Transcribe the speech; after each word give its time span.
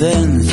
La 0.00 0.47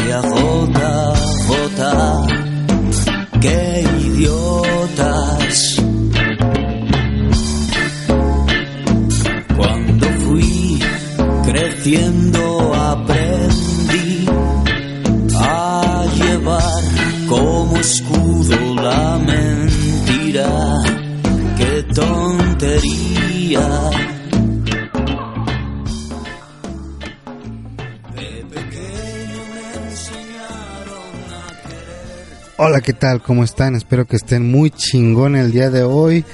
Hola, 32.76 32.84
¿qué 32.84 32.92
tal? 32.92 33.22
¿Cómo 33.22 33.46
están? 33.46 33.74
Espero 33.74 34.06
que 34.06 34.18
estén 34.18 34.52
muy 34.52 34.70
chingón 34.70 35.38
el 35.38 35.54
día 35.54 35.70
de 35.70 35.84
hoy. 35.84 36.26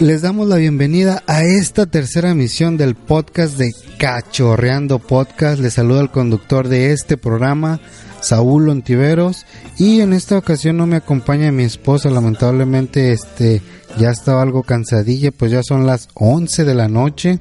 Les 0.00 0.22
damos 0.22 0.48
la 0.48 0.56
bienvenida 0.56 1.22
a 1.28 1.44
esta 1.44 1.86
tercera 1.86 2.30
emisión 2.30 2.76
del 2.76 2.96
podcast 2.96 3.56
de 3.56 3.72
Cachorreando 3.96 4.98
Podcast. 4.98 5.60
Les 5.60 5.74
saluda 5.74 6.00
el 6.00 6.10
conductor 6.10 6.66
de 6.66 6.92
este 6.92 7.16
programa, 7.16 7.80
Saúl 8.20 8.68
Ontiveros. 8.70 9.46
Y 9.78 10.00
en 10.00 10.14
esta 10.14 10.36
ocasión 10.36 10.76
no 10.76 10.88
me 10.88 10.96
acompaña 10.96 11.52
mi 11.52 11.62
esposa, 11.62 12.10
lamentablemente 12.10 13.12
este 13.12 13.62
ya 13.98 14.10
estaba 14.10 14.42
algo 14.42 14.64
cansadilla, 14.64 15.30
pues 15.30 15.52
ya 15.52 15.62
son 15.62 15.86
las 15.86 16.08
11 16.14 16.64
de 16.64 16.74
la 16.74 16.88
noche. 16.88 17.38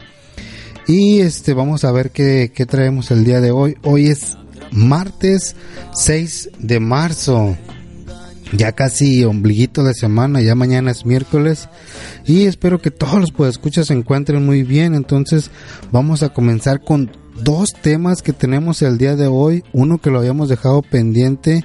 Y 0.86 1.22
este 1.22 1.56
vamos 1.56 1.84
a 1.84 1.92
ver 1.92 2.12
qué, 2.12 2.52
qué 2.54 2.68
traemos 2.68 3.10
el 3.10 3.26
día 3.26 3.42
de 3.42 3.50
hoy. 3.50 3.78
Hoy 3.82 4.10
es 4.10 4.38
martes 4.72 5.56
6 5.96 6.52
de 6.60 6.80
marzo 6.80 7.58
ya 8.52 8.72
casi 8.72 9.24
ombliguito 9.24 9.84
de 9.84 9.94
semana, 9.94 10.42
ya 10.42 10.56
mañana 10.56 10.92
es 10.92 11.06
miércoles 11.06 11.70
y 12.26 12.46
espero 12.46 12.82
que 12.82 12.92
todos 12.92 13.20
los 13.20 13.50
escuchas 13.50 13.88
se 13.88 13.94
encuentren 13.94 14.46
muy 14.46 14.64
bien. 14.64 14.96
Entonces 14.96 15.52
vamos 15.92 16.24
a 16.24 16.30
comenzar 16.30 16.84
con 16.84 17.12
dos 17.44 17.74
temas 17.74 18.22
que 18.22 18.34
tenemos 18.34 18.82
el 18.82 18.98
día 18.98 19.16
de 19.16 19.28
hoy, 19.28 19.64
uno 19.74 20.00
que 20.00 20.10
lo 20.10 20.20
habíamos 20.20 20.50
dejado 20.50 20.82
pendiente 20.82 21.64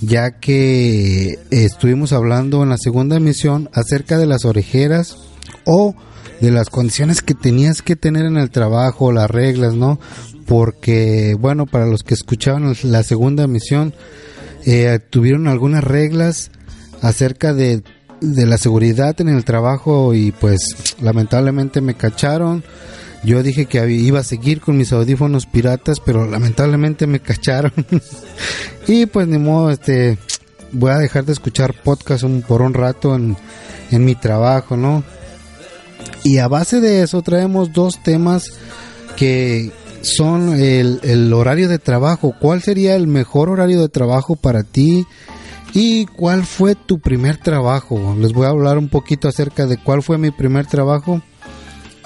ya 0.00 0.38
que 0.38 1.38
estuvimos 1.50 2.12
hablando 2.12 2.62
en 2.62 2.70
la 2.70 2.78
segunda 2.78 3.16
emisión 3.16 3.68
acerca 3.72 4.16
de 4.16 4.26
las 4.26 4.44
orejeras 4.44 5.16
o 5.64 5.94
de 6.40 6.50
las 6.50 6.70
condiciones 6.70 7.20
que 7.20 7.34
tenías 7.34 7.82
que 7.82 7.96
tener 7.96 8.24
en 8.24 8.38
el 8.38 8.50
trabajo, 8.50 9.12
las 9.12 9.30
reglas, 9.30 9.74
¿no? 9.74 10.00
Porque, 10.46 11.36
bueno, 11.38 11.66
para 11.66 11.86
los 11.86 12.02
que 12.02 12.14
escuchaban 12.14 12.74
la 12.82 13.02
segunda 13.02 13.44
emisión, 13.44 13.92
eh, 14.66 14.98
tuvieron 15.10 15.48
algunas 15.48 15.82
reglas 15.84 16.50
acerca 17.02 17.54
de, 17.54 17.82
de 18.20 18.46
la 18.46 18.58
seguridad 18.58 19.18
en 19.20 19.28
el 19.28 19.44
trabajo 19.44 20.14
y 20.14 20.32
pues 20.32 20.94
lamentablemente 21.00 21.80
me 21.80 21.94
cacharon. 21.94 22.62
Yo 23.22 23.42
dije 23.42 23.66
que 23.66 23.86
iba 23.90 24.20
a 24.20 24.24
seguir 24.24 24.60
con 24.60 24.78
mis 24.78 24.92
audífonos 24.92 25.44
piratas, 25.46 26.00
pero 26.00 26.26
lamentablemente 26.26 27.06
me 27.06 27.20
cacharon. 27.20 27.72
y 28.86 29.06
pues 29.06 29.28
ni 29.28 29.38
modo, 29.38 29.70
este, 29.70 30.18
voy 30.72 30.90
a 30.90 30.98
dejar 30.98 31.24
de 31.26 31.32
escuchar 31.32 31.74
podcast 31.74 32.22
un- 32.22 32.42
por 32.42 32.62
un 32.62 32.72
rato 32.74 33.14
en, 33.14 33.36
en 33.90 34.04
mi 34.04 34.14
trabajo, 34.14 34.76
¿no? 34.76 35.04
Y 36.24 36.38
a 36.38 36.48
base 36.48 36.80
de 36.80 37.02
eso 37.02 37.20
traemos 37.22 37.72
dos 37.72 38.02
temas 38.02 38.52
que 39.16 39.70
son 40.02 40.60
el, 40.60 41.00
el 41.02 41.32
horario 41.32 41.68
de 41.68 41.78
trabajo. 41.78 42.34
¿Cuál 42.38 42.62
sería 42.62 42.96
el 42.96 43.06
mejor 43.06 43.48
horario 43.48 43.80
de 43.80 43.88
trabajo 43.88 44.36
para 44.36 44.62
ti? 44.62 45.06
¿Y 45.72 46.06
cuál 46.06 46.44
fue 46.44 46.74
tu 46.74 46.98
primer 46.98 47.36
trabajo? 47.36 48.16
Les 48.18 48.32
voy 48.32 48.46
a 48.46 48.50
hablar 48.50 48.78
un 48.78 48.88
poquito 48.88 49.28
acerca 49.28 49.66
de 49.66 49.76
cuál 49.76 50.02
fue 50.02 50.18
mi 50.18 50.30
primer 50.30 50.66
trabajo. 50.66 51.22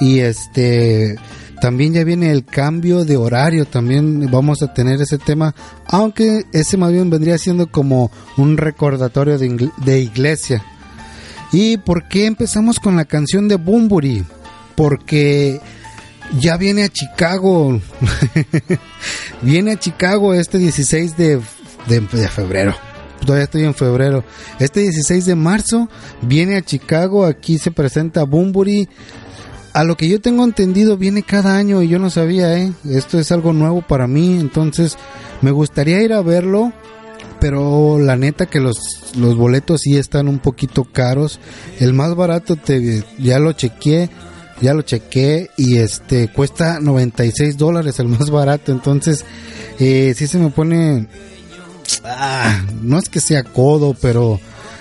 Y 0.00 0.18
este 0.18 1.16
también 1.60 1.94
ya 1.94 2.04
viene 2.04 2.30
el 2.30 2.44
cambio 2.44 3.06
de 3.06 3.16
horario, 3.16 3.64
también 3.64 4.30
vamos 4.30 4.62
a 4.62 4.74
tener 4.74 5.00
ese 5.00 5.16
tema, 5.16 5.54
aunque 5.86 6.44
ese 6.52 6.76
más 6.76 6.92
bien 6.92 7.08
vendría 7.08 7.38
siendo 7.38 7.68
como 7.70 8.10
un 8.36 8.58
recordatorio 8.58 9.38
de, 9.38 9.70
de 9.78 10.00
iglesia. 10.00 10.62
¿Y 11.52 11.78
por 11.78 12.06
qué 12.08 12.26
empezamos 12.26 12.80
con 12.80 12.96
la 12.96 13.06
canción 13.06 13.48
de 13.48 13.56
Bumburi? 13.56 14.24
Porque 14.74 15.60
ya 16.38 16.56
viene 16.56 16.84
a 16.84 16.88
Chicago. 16.88 17.80
viene 19.42 19.72
a 19.72 19.78
Chicago 19.78 20.34
este 20.34 20.58
16 20.58 21.16
de, 21.16 21.40
de, 21.88 22.28
febrero. 22.28 22.74
Todavía 23.24 23.44
estoy 23.44 23.64
en 23.64 23.74
febrero. 23.74 24.24
Este 24.58 24.80
16 24.80 25.26
de 25.26 25.34
marzo 25.34 25.88
viene 26.22 26.56
a 26.56 26.62
Chicago. 26.62 27.24
Aquí 27.24 27.58
se 27.58 27.70
presenta 27.70 28.24
Bumburi. 28.24 28.88
A 29.72 29.82
lo 29.82 29.96
que 29.96 30.08
yo 30.08 30.20
tengo 30.20 30.44
entendido 30.44 30.96
viene 30.96 31.22
cada 31.24 31.56
año 31.56 31.82
y 31.82 31.88
yo 31.88 31.98
no 31.98 32.08
sabía, 32.08 32.56
¿eh? 32.56 32.72
Esto 32.88 33.18
es 33.18 33.32
algo 33.32 33.52
nuevo 33.52 33.82
para 33.82 34.06
mí. 34.06 34.38
Entonces 34.38 34.96
me 35.42 35.50
gustaría 35.50 36.02
ir 36.02 36.12
a 36.12 36.22
verlo 36.22 36.72
pero 37.44 37.98
la 37.98 38.16
neta 38.16 38.46
que 38.46 38.58
los, 38.58 38.78
los 39.18 39.36
boletos 39.36 39.82
sí 39.82 39.98
están 39.98 40.28
un 40.28 40.38
poquito 40.38 40.84
caros. 40.84 41.40
El 41.78 41.92
más 41.92 42.14
barato 42.14 42.56
te, 42.56 43.04
ya 43.18 43.38
lo 43.38 43.52
chequeé, 43.52 44.08
ya 44.64 44.72
lo 44.72 44.80
chequé 44.80 45.50
y 45.58 45.76
este 45.76 46.28
cuesta 46.28 46.80
96 46.80 47.58
dólares 47.58 47.98
el 47.98 48.08
más 48.08 48.30
barato. 48.30 48.72
Entonces, 48.72 49.24
eh, 49.78 50.14
sí 50.16 50.26
se 50.26 50.38
me 50.38 50.48
pone, 50.50 51.06
ah, 52.02 52.64
no 52.80 52.98
es 52.98 53.10
que 53.10 53.20
sea 53.20 53.44
codo, 53.44 53.94
pero 54.00 54.40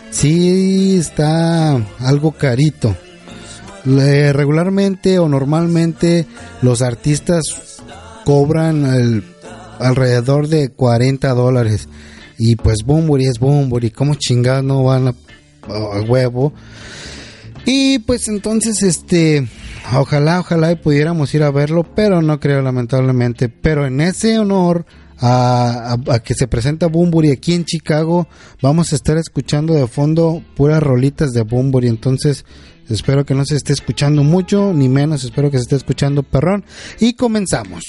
sí 0.09 0.95
está 0.97 1.73
algo 1.99 2.31
carito. 2.31 2.95
Regularmente 3.85 5.19
o 5.19 5.27
normalmente 5.27 6.25
los 6.61 6.81
artistas 6.81 7.41
cobran 8.23 9.21
alrededor 9.79 10.47
de 10.47 10.69
40 10.69 11.27
dólares. 11.33 11.89
Y 12.37 12.55
pues 12.55 12.77
Bumburi 12.85 13.25
es 13.25 13.37
Bumburi, 13.37 13.91
como 13.91 14.15
chingados 14.15 14.63
no 14.63 14.85
van 14.85 15.09
a, 15.09 15.15
a 15.67 16.01
huevo. 16.01 16.53
Y 17.65 17.99
pues 17.99 18.29
entonces 18.29 18.81
este, 18.83 19.45
ojalá, 19.91 20.39
ojalá 20.39 20.71
y 20.71 20.75
pudiéramos 20.75 21.33
ir 21.33 21.43
a 21.43 21.51
verlo, 21.51 21.83
pero 21.83 22.21
no 22.21 22.39
creo 22.39 22.61
lamentablemente. 22.61 23.49
Pero 23.49 23.85
en 23.85 24.01
ese 24.01 24.39
honor 24.39 24.85
a, 25.19 25.97
que 26.23 26.33
se 26.33 26.47
presenta 26.47 26.87
Bumburi 26.87 27.31
aquí 27.31 27.53
en 27.53 27.65
Chicago, 27.65 28.27
vamos 28.61 28.91
a 28.91 28.95
estar 28.95 29.17
escuchando 29.17 29.73
de 29.73 29.87
fondo 29.87 30.43
puras 30.55 30.81
rolitas 30.81 31.31
de 31.31 31.43
Bumburi. 31.43 31.87
Entonces 31.87 32.45
espero 32.89 33.25
que 33.25 33.33
no 33.33 33.45
se 33.45 33.55
esté 33.55 33.73
escuchando 33.73 34.23
mucho, 34.23 34.73
ni 34.73 34.89
menos 34.89 35.23
espero 35.23 35.49
que 35.49 35.57
se 35.57 35.63
esté 35.63 35.75
escuchando 35.75 36.23
perrón. 36.23 36.65
Y 36.99 37.13
comenzamos. 37.13 37.83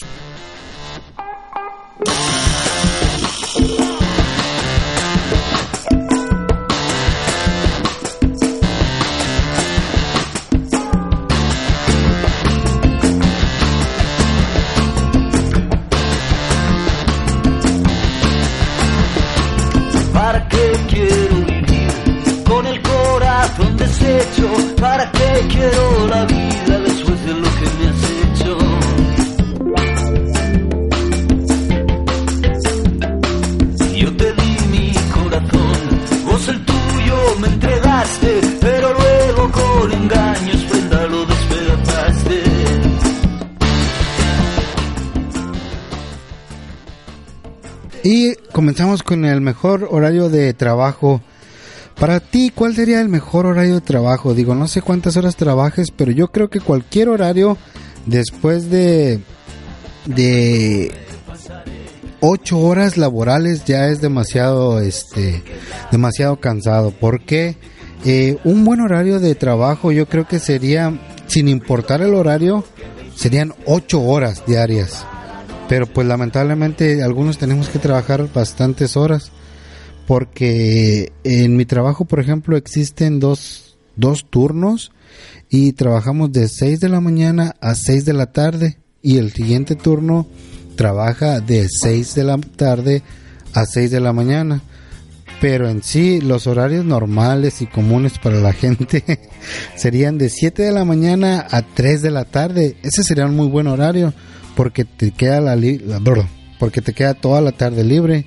para 24.81 25.11
qué 25.13 25.49
quiero 25.49 26.09
la 26.09 26.25
vida 26.27 26.79
después 26.81 27.25
de 27.25 27.35
lo 27.35 27.49
que 27.59 27.67
me 27.79 27.89
has 27.89 28.03
hecho. 28.21 28.59
Yo 33.97 34.17
te 34.17 34.33
di 34.33 34.57
mi 34.71 34.93
corazón, 35.15 35.79
vos 36.27 36.49
el 36.49 36.65
tuyo 36.65 37.17
me 37.41 37.49
entregaste, 37.49 38.41
pero 38.61 38.93
luego 38.93 39.51
con 39.53 39.93
engaños 39.93 40.65
prenda 40.71 41.07
lo 41.07 41.25
despedazaste. 41.27 42.43
Y 48.03 48.35
comenzamos 48.53 49.03
con 49.03 49.25
el 49.25 49.41
mejor 49.41 49.89
horario 49.91 50.29
de 50.29 50.53
trabajo 50.53 51.23
para 51.99 52.21
ti, 52.21 52.51
¿cuál 52.55 52.75
sería 52.75 53.01
el 53.01 53.09
mejor 53.09 53.47
horario 53.47 53.75
de 53.75 53.81
trabajo? 53.81 54.35
Digo, 54.35 54.55
no 54.55 54.67
sé 54.67 54.83
cuántas 54.83 55.17
horas 55.17 55.37
trabajes, 55.37 55.91
pero 55.91 56.11
yo 56.11 56.29
creo 56.29 56.51
que 56.51 56.61
cualquier 56.61 57.09
horario 57.09 57.57
después 58.07 58.71
de 58.71 59.21
de 60.07 60.93
ocho 62.21 62.59
horas 62.59 62.97
laborales 62.97 63.65
ya 63.65 63.89
es 63.89 64.01
demasiado 64.01 64.81
este 64.81 65.43
demasiado 65.93 66.41
cansado. 66.41 66.91
Porque 66.91 67.57
eh, 68.05 68.39
un 68.45 68.65
buen 68.65 68.81
horario 68.81 69.21
de 69.21 69.35
trabajo 69.35 69.93
yo 69.93 70.07
creo 70.07 70.27
que 70.27 70.39
sería 70.39 70.99
sin 71.27 71.49
importar 71.49 72.03
el 72.03 72.15
horario 72.15 72.65
serían 73.15 73.55
ocho 73.67 74.03
horas 74.03 74.45
diarias. 74.47 75.05
Pero 75.69 75.87
pues 75.87 76.07
lamentablemente 76.07 77.03
algunos 77.03 77.39
tenemos 77.39 77.69
que 77.69 77.79
trabajar 77.79 78.29
bastantes 78.33 78.97
horas 78.97 79.31
porque 80.07 81.13
en 81.25 81.57
mi 81.57 81.65
trabajo 81.65 82.05
por 82.05 82.21
ejemplo 82.21 82.57
existen 82.57 83.21
dos, 83.21 83.77
dos 83.97 84.27
turnos 84.29 84.93
y 85.49 85.73
trabajamos 85.73 86.33
de 86.33 86.49
6 86.49 86.81
de 86.81 86.89
la 86.89 87.01
mañana 87.01 87.55
a 87.61 87.75
6 87.75 88.05
de 88.05 88.13
la 88.13 88.27
tarde 88.33 88.79
y 89.03 89.19
el 89.19 89.33
siguiente 89.33 89.77
turno 89.77 90.27
trabaja 90.77 91.41
de 91.41 91.69
6 91.69 92.15
de 92.15 92.25
la 92.25 92.39
tarde 92.39 93.03
a 93.53 93.65
6 93.65 93.91
de 93.91 94.01
la 94.01 94.13
mañana. 94.13 94.63
Pero 95.41 95.69
en 95.69 95.83
sí, 95.83 96.21
los 96.21 96.47
horarios 96.47 96.85
normales 96.85 97.61
y 97.61 97.67
comunes 97.67 98.19
para 98.19 98.41
la 98.41 98.53
gente 98.55 99.05
serían 99.77 100.19
de 100.19 100.31
7 100.31 100.63
de 100.63 100.73
la 100.73 100.85
mañana 100.85 101.47
a 101.51 101.63
3 101.63 102.03
de 102.03 102.11
la 102.11 102.25
tarde. 102.25 102.77
Ese 102.83 103.03
sería 103.03 103.27
un 103.27 103.37
muy 103.37 103.49
buen 103.49 103.67
horario 103.67 104.13
porque 104.57 104.85
te 104.85 105.11
queda 105.11 105.41
la, 105.41 105.57
porque 106.59 106.81
te 106.81 106.95
queda 106.95 107.15
toda 107.15 107.41
la 107.41 107.53
tarde 107.53 107.85
libre 107.85 108.27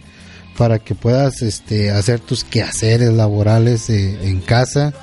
para 0.57 0.80
que 0.80 0.95
puedas 0.95 1.42
este 1.42 1.92
hacer 1.92 2.19
tus 2.19 2.44
quehaceres 2.44 3.13
laborales 3.13 3.89
eh, 3.89 4.18
en 4.24 4.42
casa 4.42 4.94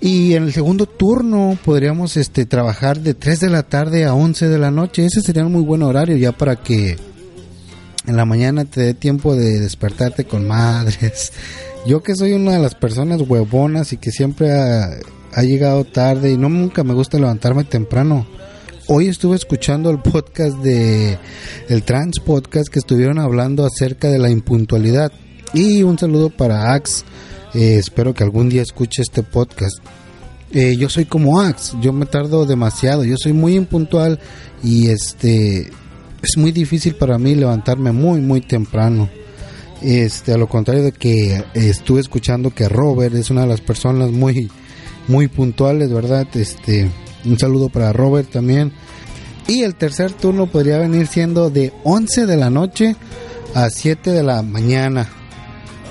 y 0.00 0.34
en 0.34 0.44
el 0.44 0.52
segundo 0.52 0.86
turno 0.86 1.58
podríamos 1.64 2.16
este 2.16 2.46
trabajar 2.46 3.00
de 3.00 3.14
3 3.14 3.40
de 3.40 3.50
la 3.50 3.64
tarde 3.64 4.04
a 4.04 4.14
11 4.14 4.48
de 4.48 4.58
la 4.58 4.70
noche. 4.70 5.04
Ese 5.04 5.22
sería 5.22 5.44
un 5.44 5.52
muy 5.52 5.62
buen 5.62 5.82
horario 5.82 6.16
ya 6.16 6.30
para 6.30 6.56
que 6.56 6.96
en 8.06 8.16
la 8.16 8.24
mañana 8.24 8.64
te 8.64 8.80
dé 8.80 8.94
tiempo 8.94 9.34
de 9.34 9.58
despertarte 9.58 10.24
con 10.24 10.46
madres. 10.46 11.32
Yo 11.86 12.02
que 12.02 12.14
soy 12.14 12.32
una 12.32 12.52
de 12.52 12.60
las 12.60 12.74
personas 12.74 13.22
huevonas 13.22 13.92
y 13.92 13.96
que 13.96 14.12
siempre 14.12 14.52
ha, 14.52 14.88
ha 15.32 15.42
llegado 15.42 15.84
tarde 15.84 16.30
y 16.30 16.36
no 16.36 16.48
nunca 16.48 16.84
me 16.84 16.94
gusta 16.94 17.18
levantarme 17.18 17.64
temprano. 17.64 18.26
Hoy 18.90 19.08
estuve 19.08 19.36
escuchando 19.36 19.90
el 19.90 19.98
podcast 19.98 20.56
de 20.60 21.18
el 21.68 21.82
Trans 21.82 22.20
Podcast 22.20 22.68
que 22.72 22.78
estuvieron 22.78 23.18
hablando 23.18 23.66
acerca 23.66 24.08
de 24.08 24.18
la 24.18 24.30
impuntualidad. 24.30 25.12
Y 25.52 25.82
un 25.82 25.98
saludo 25.98 26.30
para 26.30 26.72
Axe 26.72 27.04
eh, 27.52 27.76
espero 27.78 28.14
que 28.14 28.24
algún 28.24 28.48
día 28.48 28.62
escuche 28.62 29.02
este 29.02 29.22
podcast. 29.22 29.76
Eh, 30.52 30.74
yo 30.78 30.88
soy 30.88 31.04
como 31.04 31.38
Ax, 31.38 31.76
yo 31.82 31.92
me 31.92 32.06
tardo 32.06 32.46
demasiado, 32.46 33.04
yo 33.04 33.16
soy 33.18 33.34
muy 33.34 33.56
impuntual 33.56 34.20
y 34.64 34.88
este 34.88 35.70
es 36.22 36.38
muy 36.38 36.50
difícil 36.50 36.94
para 36.94 37.18
mí 37.18 37.34
levantarme 37.34 37.92
muy 37.92 38.22
muy 38.22 38.40
temprano. 38.40 39.10
Este, 39.82 40.32
a 40.32 40.38
lo 40.38 40.48
contrario 40.48 40.82
de 40.82 40.92
que 40.92 41.44
estuve 41.52 42.00
escuchando 42.00 42.54
que 42.54 42.70
Robert 42.70 43.14
es 43.16 43.28
una 43.28 43.42
de 43.42 43.48
las 43.48 43.60
personas 43.60 44.12
muy 44.12 44.50
muy 45.08 45.28
puntuales, 45.28 45.92
¿verdad? 45.92 46.26
Este, 46.32 46.90
un 47.24 47.38
saludo 47.38 47.68
para 47.68 47.92
Robert 47.92 48.30
también. 48.30 48.72
Y 49.46 49.62
el 49.62 49.76
tercer 49.76 50.12
turno 50.12 50.46
podría 50.46 50.78
venir 50.78 51.06
siendo 51.06 51.48
de 51.50 51.72
11 51.84 52.26
de 52.26 52.36
la 52.36 52.50
noche 52.50 52.96
a 53.54 53.70
7 53.70 54.10
de 54.10 54.22
la 54.22 54.42
mañana. 54.42 55.08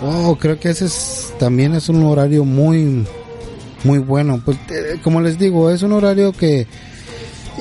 Oh, 0.01 0.37
creo 0.39 0.59
que 0.59 0.69
ese 0.69 0.85
es, 0.85 1.33
también 1.39 1.73
es 1.73 1.89
un 1.89 2.03
horario 2.03 2.45
muy, 2.45 3.03
muy 3.83 3.97
bueno. 3.97 4.41
Pues 4.45 4.57
eh, 4.69 4.99
como 5.03 5.21
les 5.21 5.39
digo, 5.39 5.71
es 5.71 5.81
un 5.81 5.93
horario 5.93 6.33
que 6.33 6.67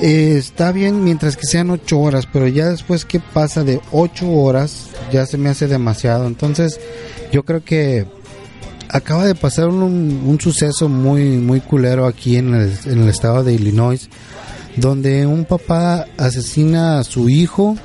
eh, 0.01 0.35
está 0.37 0.71
bien 0.71 1.03
mientras 1.03 1.35
que 1.35 1.47
sean 1.47 1.71
ocho 1.71 1.99
horas, 1.99 2.27
pero 2.31 2.47
ya 2.47 2.69
después 2.69 3.05
que 3.05 3.19
pasa 3.19 3.63
de 3.63 3.81
ocho 3.91 4.29
horas 4.29 4.89
ya 5.11 5.25
se 5.25 5.39
me 5.39 5.49
hace 5.49 5.67
demasiado. 5.67 6.27
Entonces 6.27 6.79
yo 7.31 7.43
creo 7.43 7.63
que 7.63 8.05
acaba 8.89 9.25
de 9.25 9.35
pasar 9.35 9.67
un, 9.67 10.21
un 10.25 10.39
suceso 10.39 10.89
muy, 10.89 11.37
muy 11.37 11.61
culero 11.61 12.05
aquí 12.05 12.37
en 12.37 12.53
el, 12.53 12.77
en 12.85 13.03
el 13.03 13.09
estado 13.09 13.43
de 13.43 13.53
Illinois, 13.53 14.09
donde 14.75 15.25
un 15.25 15.45
papá 15.45 16.05
asesina 16.17 16.99
a 16.99 17.03
su 17.03 17.29
hijo. 17.29 17.75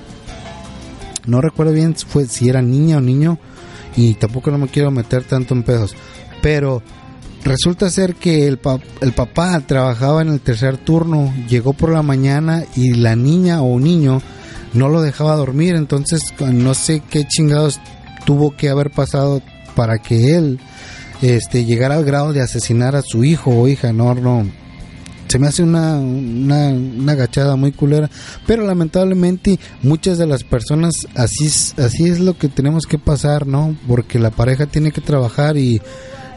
No 1.26 1.40
recuerdo 1.40 1.72
bien 1.72 1.96
si, 1.96 2.06
fue, 2.06 2.26
si 2.26 2.48
era 2.48 2.62
niña 2.62 2.98
o 2.98 3.00
niño 3.00 3.38
y 3.96 4.14
tampoco 4.14 4.50
no 4.50 4.58
me 4.58 4.68
quiero 4.68 4.90
meter 4.90 5.24
tanto 5.24 5.54
en 5.54 5.62
pedos, 5.62 5.94
pero 6.40 6.82
resulta 7.44 7.90
ser 7.90 8.14
que 8.14 8.46
el, 8.46 8.58
el 9.00 9.12
papá 9.12 9.60
trabajaba 9.60 10.22
en 10.22 10.28
el 10.28 10.40
tercer 10.40 10.78
turno, 10.78 11.32
llegó 11.48 11.72
por 11.72 11.90
la 11.90 12.02
mañana 12.02 12.64
y 12.74 12.94
la 12.94 13.16
niña 13.16 13.62
o 13.62 13.78
niño 13.78 14.22
no 14.72 14.88
lo 14.88 15.02
dejaba 15.02 15.36
dormir, 15.36 15.74
entonces 15.74 16.22
no 16.40 16.74
sé 16.74 17.02
qué 17.10 17.26
chingados 17.26 17.80
tuvo 18.24 18.56
que 18.56 18.70
haber 18.70 18.90
pasado 18.90 19.42
para 19.74 19.98
que 19.98 20.36
él 20.36 20.60
este 21.20 21.64
llegara 21.64 21.94
al 21.94 22.04
grado 22.04 22.32
de 22.32 22.40
asesinar 22.40 22.96
a 22.96 23.02
su 23.02 23.24
hijo 23.24 23.50
o 23.50 23.68
hija, 23.68 23.92
no, 23.92 24.14
no, 24.14 24.44
se 25.32 25.38
me 25.38 25.46
hace 25.46 25.62
una, 25.62 25.96
una, 25.98 26.68
una 26.68 27.12
agachada 27.12 27.56
muy 27.56 27.72
culera, 27.72 28.10
pero 28.46 28.66
lamentablemente 28.66 29.58
muchas 29.82 30.18
de 30.18 30.26
las 30.26 30.44
personas 30.44 30.92
así, 31.14 31.46
así 31.46 32.04
es 32.04 32.20
lo 32.20 32.36
que 32.36 32.48
tenemos 32.48 32.84
que 32.84 32.98
pasar, 32.98 33.46
¿no? 33.46 33.74
Porque 33.88 34.18
la 34.18 34.30
pareja 34.30 34.66
tiene 34.66 34.92
que 34.92 35.00
trabajar 35.00 35.56
y 35.56 35.80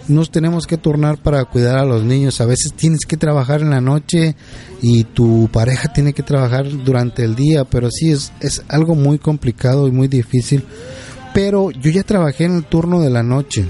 nos 0.08 0.32
tenemos 0.32 0.66
que 0.68 0.78
turnar 0.78 1.18
para 1.18 1.44
cuidar 1.44 1.78
a 1.78 1.84
los 1.84 2.04
niños. 2.04 2.40
A 2.40 2.46
veces 2.46 2.74
tienes 2.74 3.06
que 3.06 3.18
trabajar 3.18 3.62
en 3.62 3.72
la 3.72 3.82
noche 3.82 4.36
y 4.82 5.04
tu 5.04 5.50
pareja 5.52 5.92
tiene 5.92 6.14
que 6.14 6.24
trabajar 6.24 6.66
durante 6.86 7.26
el 7.26 7.36
día, 7.36 7.66
pero 7.66 7.90
sí 7.92 8.12
es, 8.12 8.32
es 8.40 8.64
algo 8.70 8.96
muy 8.96 9.20
complicado 9.20 9.88
y 9.88 9.92
muy 9.92 10.08
difícil. 10.08 10.64
Pero 11.36 11.70
yo 11.72 11.92
ya 11.92 12.04
trabajé 12.04 12.46
en 12.46 12.56
el 12.56 12.64
turno 12.64 13.02
de 13.02 13.10
la 13.10 13.22
noche. 13.22 13.66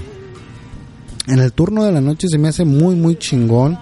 En 1.26 1.40
el 1.40 1.52
turno 1.52 1.82
de 1.82 1.90
la 1.90 2.00
noche 2.00 2.28
se 2.28 2.38
me 2.38 2.46
hace 2.46 2.64
muy, 2.64 2.94
muy 2.94 3.16
chingón 3.16 3.76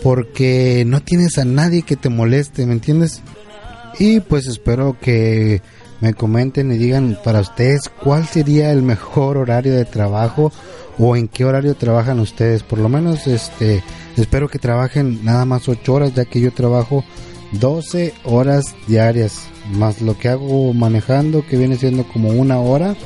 porque 0.00 0.84
no 0.86 1.00
tienes 1.00 1.36
a 1.36 1.44
nadie 1.44 1.82
que 1.82 1.96
te 1.96 2.08
moleste, 2.08 2.64
¿me 2.66 2.74
entiendes? 2.74 3.22
Y 3.98 4.20
pues 4.20 4.46
espero 4.46 4.96
que 5.00 5.60
me 6.00 6.14
comenten 6.14 6.70
y 6.70 6.78
digan 6.78 7.18
para 7.24 7.40
ustedes 7.40 7.88
cuál 7.88 8.28
sería 8.28 8.70
el 8.70 8.82
mejor 8.82 9.38
horario 9.38 9.74
de 9.74 9.86
trabajo 9.86 10.52
o 10.96 11.16
en 11.16 11.26
qué 11.26 11.44
horario 11.44 11.74
trabajan 11.74 12.20
ustedes. 12.20 12.62
Por 12.62 12.78
lo 12.78 12.88
menos 12.88 13.26
este 13.26 13.82
espero 14.16 14.48
que 14.48 14.60
trabajen 14.60 15.24
nada 15.24 15.44
más 15.44 15.68
8 15.68 15.92
horas 15.92 16.14
ya 16.14 16.26
que 16.26 16.40
yo 16.40 16.52
trabajo 16.52 17.02
12 17.52 18.14
horas 18.24 18.74
diarias 18.86 19.48
más 19.72 20.00
lo 20.00 20.18
que 20.18 20.28
hago 20.28 20.72
manejando 20.74 21.46
que 21.46 21.56
viene 21.56 21.76
siendo 21.76 22.04
como 22.04 22.30
una 22.30 22.58
hora. 22.58 22.96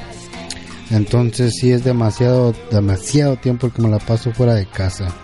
Entonces 0.90 1.54
sí 1.61 1.70
es 1.70 1.85
demasiado 1.85 2.54
demasiado 2.70 3.37
tiempo 3.37 3.66
el 3.66 3.73
que 3.73 3.82
me 3.82 3.88
la 3.88 3.99
paso 3.99 4.32
fuera 4.32 4.54
de 4.54 4.66
casa. 4.66 5.14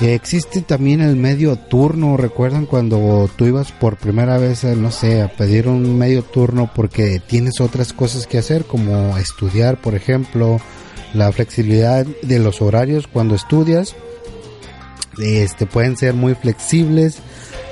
Existe 0.00 0.62
también 0.62 1.02
el 1.02 1.14
medio 1.16 1.56
turno, 1.56 2.16
recuerdan 2.16 2.64
cuando 2.64 3.28
tú 3.36 3.44
ibas 3.44 3.70
por 3.70 3.98
primera 3.98 4.38
vez, 4.38 4.64
eh, 4.64 4.74
no 4.74 4.90
sé, 4.90 5.20
a 5.20 5.28
pedir 5.28 5.68
un 5.68 5.98
medio 5.98 6.22
turno 6.22 6.70
porque 6.74 7.20
tienes 7.20 7.60
otras 7.60 7.92
cosas 7.92 8.26
que 8.26 8.38
hacer, 8.38 8.64
como 8.64 9.18
estudiar, 9.18 9.78
por 9.78 9.94
ejemplo, 9.94 10.58
la 11.12 11.30
flexibilidad 11.32 12.06
de 12.22 12.38
los 12.38 12.62
horarios 12.62 13.08
cuando 13.08 13.34
estudias, 13.34 13.94
este 15.18 15.66
pueden 15.66 15.96
ser 15.96 16.14
muy 16.14 16.34
flexibles 16.34 17.18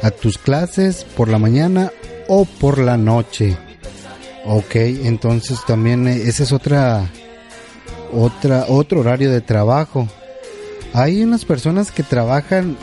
a 0.02 0.11
tus 0.11 0.38
clases 0.38 1.04
por 1.16 1.28
la 1.28 1.38
mañana 1.38 1.92
o 2.28 2.45
por 2.45 2.78
la 2.78 2.97
noche. 2.97 3.57
Ok, 4.45 4.75
entonces 4.76 5.59
también 5.66 6.07
eh, 6.07 6.23
ese 6.25 6.45
es 6.45 6.52
otra 6.52 7.11
otra 8.12 8.64
otro 8.68 9.00
horario 9.00 9.30
de 9.30 9.42
trabajo 9.42 10.09
hay 10.95 11.23
unas 11.23 11.45
personas 11.45 11.92
que 11.92 12.02
trabajan 12.02 12.76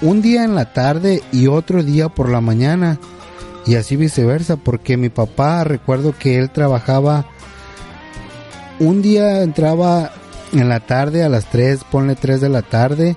un 0.00 0.20
día 0.20 0.44
en 0.44 0.54
la 0.54 0.72
tarde 0.72 1.22
y 1.32 1.46
otro 1.46 1.82
día 1.82 2.08
por 2.08 2.28
la 2.28 2.40
mañana 2.40 2.98
y 3.66 3.76
así 3.76 3.94
viceversa, 3.94 4.56
porque 4.56 4.96
mi 4.96 5.08
papá 5.08 5.62
recuerdo 5.62 6.14
que 6.18 6.38
él 6.38 6.50
trabajaba 6.50 7.26
un 8.80 9.00
día 9.00 9.42
entraba 9.42 10.10
en 10.52 10.68
la 10.68 10.80
tarde 10.80 11.22
a 11.22 11.28
las 11.28 11.46
3, 11.50 11.84
ponle 11.90 12.16
3 12.16 12.40
de 12.40 12.48
la 12.48 12.62
tarde 12.62 13.16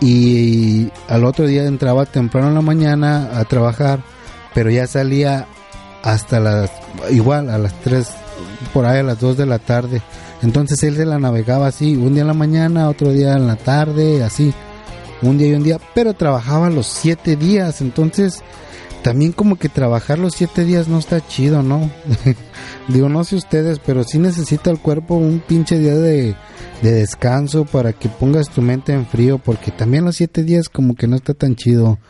y 0.00 0.90
al 1.08 1.24
otro 1.24 1.46
día 1.46 1.64
entraba 1.64 2.06
temprano 2.06 2.48
en 2.48 2.54
la 2.54 2.60
mañana 2.60 3.30
a 3.38 3.44
trabajar, 3.44 4.00
pero 4.54 4.70
ya 4.70 4.86
salía 4.86 5.46
hasta 6.02 6.40
las 6.40 6.70
igual 7.10 7.50
a 7.50 7.58
las 7.58 7.74
3 7.80 8.06
por 8.72 8.86
ahí 8.86 8.98
a 8.98 9.02
las 9.02 9.20
2 9.20 9.36
de 9.36 9.46
la 9.46 9.58
tarde. 9.58 10.02
Entonces 10.42 10.82
él 10.82 10.96
se 10.96 11.06
la 11.06 11.18
navegaba 11.18 11.68
así, 11.68 11.96
un 11.96 12.12
día 12.12 12.22
en 12.22 12.28
la 12.28 12.34
mañana, 12.34 12.88
otro 12.88 13.10
día 13.10 13.32
en 13.32 13.46
la 13.46 13.56
tarde, 13.56 14.22
así, 14.22 14.52
un 15.22 15.38
día 15.38 15.48
y 15.48 15.54
un 15.54 15.62
día, 15.62 15.78
pero 15.94 16.14
trabajaba 16.14 16.68
los 16.70 16.86
siete 16.86 17.36
días, 17.36 17.80
entonces 17.80 18.42
también 19.06 19.30
como 19.30 19.54
que 19.54 19.68
trabajar 19.68 20.18
los 20.18 20.34
siete 20.34 20.64
días 20.64 20.88
no 20.88 20.98
está 20.98 21.24
chido, 21.24 21.62
¿no? 21.62 21.92
Digo, 22.88 23.08
no 23.08 23.22
sé 23.22 23.36
ustedes, 23.36 23.78
pero 23.78 24.02
sí 24.02 24.18
necesita 24.18 24.68
el 24.68 24.80
cuerpo 24.80 25.14
un 25.14 25.38
pinche 25.38 25.78
día 25.78 25.94
de, 25.94 26.34
de 26.82 26.90
descanso 26.90 27.66
para 27.66 27.92
que 27.92 28.08
pongas 28.08 28.50
tu 28.50 28.62
mente 28.62 28.92
en 28.92 29.06
frío, 29.06 29.38
porque 29.38 29.70
también 29.70 30.04
los 30.04 30.16
siete 30.16 30.42
días 30.42 30.68
como 30.68 30.96
que 30.96 31.06
no 31.06 31.14
está 31.14 31.34
tan 31.34 31.54
chido. 31.54 32.00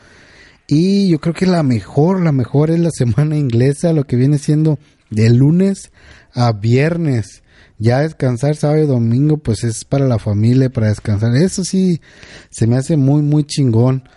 Y 0.67 1.09
yo 1.11 1.19
creo 1.19 1.35
que 1.35 1.45
la 1.45 1.63
mejor, 1.63 2.23
la 2.23 2.33
mejor 2.33 2.71
es 2.71 2.81
la 2.81 2.89
semana 2.91 3.37
inglesa, 3.37 3.93
lo 3.93 4.05
que 4.05 4.17
viene 4.17 4.39
siendo 4.39 4.79
de 5.11 5.29
lunes 5.29 5.93
a 6.33 6.53
viernes. 6.53 7.43
Ya 7.77 8.01
descansar 8.01 8.57
sábado 8.57 8.83
y 8.83 8.87
domingo, 8.87 9.37
pues 9.37 9.65
es 9.65 9.85
para 9.85 10.07
la 10.07 10.19
familia, 10.19 10.71
para 10.71 10.89
descansar. 10.89 11.37
Eso 11.37 11.63
sí, 11.63 12.01
se 12.49 12.67
me 12.67 12.79
hace 12.79 12.97
muy, 12.97 13.21
muy 13.21 13.45
chingón. 13.45 14.09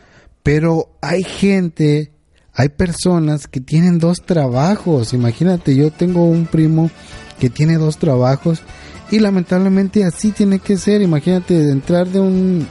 Pero 0.43 0.97
hay 1.01 1.23
gente, 1.23 2.13
hay 2.59 2.67
personas 2.67 3.47
que 3.47 3.61
tienen 3.61 3.99
dos 3.99 4.21
trabajos. 4.21 5.13
Imagínate, 5.13 5.77
yo 5.77 5.91
tengo 5.91 6.25
un 6.25 6.45
primo 6.45 6.91
que 7.39 7.49
tiene 7.49 7.77
dos 7.77 7.97
trabajos 7.97 8.59
y 9.09 9.19
lamentablemente 9.19 10.03
así 10.03 10.31
tiene 10.31 10.59
que 10.59 10.75
ser. 10.75 11.01
Imagínate 11.01 11.69
entrar 11.69 12.07
de 12.07 12.19
un, 12.19 12.67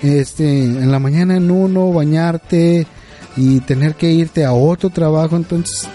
este, 0.00 0.64
en 0.64 0.90
la 0.90 0.98
mañana 1.00 1.36
en 1.36 1.50
uno, 1.50 1.92
bañarte 1.92 2.86
y 3.36 3.60
tener 3.60 3.94
que 3.94 4.10
irte 4.10 4.42
a 4.42 4.54
otro 4.54 4.88
trabajo. 4.88 5.36
Entonces, 5.36 5.86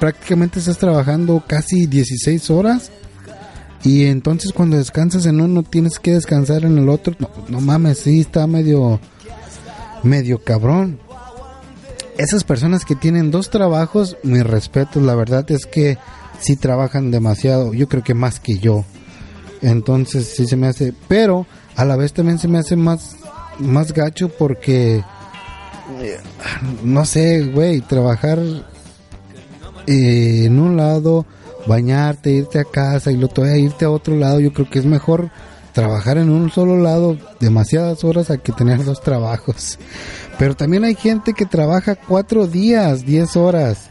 prácticamente 0.00 0.58
estás 0.58 0.78
trabajando 0.78 1.44
casi 1.46 1.84
16 1.84 2.48
horas. 2.48 2.90
Y 3.84 4.04
entonces 4.04 4.54
cuando 4.54 4.78
descansas 4.78 5.26
en 5.26 5.38
uno 5.38 5.64
tienes 5.64 5.98
que 5.98 6.12
descansar 6.12 6.64
en 6.64 6.78
el 6.78 6.88
otro. 6.88 7.14
No, 7.18 7.28
no 7.50 7.60
mames, 7.60 7.98
sí, 7.98 8.20
está 8.20 8.46
medio 8.46 9.00
medio 10.02 10.42
cabrón. 10.42 10.98
Esas 12.18 12.44
personas 12.44 12.84
que 12.84 12.94
tienen 12.94 13.30
dos 13.30 13.50
trabajos, 13.50 14.16
mi 14.22 14.42
respeto, 14.42 15.00
la 15.00 15.14
verdad 15.14 15.50
es 15.50 15.66
que 15.66 15.98
sí 16.40 16.56
trabajan 16.56 17.10
demasiado, 17.10 17.72
yo 17.72 17.88
creo 17.88 18.02
que 18.02 18.14
más 18.14 18.40
que 18.40 18.58
yo. 18.58 18.84
Entonces 19.62 20.32
sí 20.36 20.46
se 20.46 20.56
me 20.56 20.66
hace, 20.66 20.92
pero 21.08 21.46
a 21.76 21.84
la 21.84 21.96
vez 21.96 22.12
también 22.12 22.38
se 22.38 22.48
me 22.48 22.58
hace 22.58 22.76
más 22.76 23.16
más 23.58 23.92
gacho 23.92 24.28
porque 24.28 25.04
eh, 26.00 26.20
no 26.82 27.04
sé, 27.04 27.44
güey, 27.44 27.80
trabajar 27.80 28.38
eh, 29.86 30.44
en 30.44 30.58
un 30.58 30.76
lado, 30.76 31.26
bañarte, 31.66 32.30
irte 32.30 32.58
a 32.58 32.64
casa 32.64 33.10
y 33.10 33.16
luego 33.16 33.34
todavía 33.34 33.58
irte 33.58 33.84
a 33.84 33.90
otro 33.90 34.16
lado, 34.16 34.40
yo 34.40 34.52
creo 34.52 34.68
que 34.68 34.78
es 34.78 34.84
mejor 34.84 35.30
trabajar 35.72 36.18
en 36.18 36.30
un 36.30 36.50
solo 36.50 36.78
lado 36.78 37.16
demasiadas 37.40 38.04
horas 38.04 38.30
a 38.30 38.38
que 38.38 38.52
tener 38.52 38.84
dos 38.84 39.00
trabajos. 39.00 39.78
Pero 40.38 40.54
también 40.54 40.84
hay 40.84 40.94
gente 40.94 41.32
que 41.32 41.46
trabaja 41.46 41.96
cuatro 41.96 42.46
días, 42.46 43.04
diez 43.04 43.36
horas. 43.36 43.90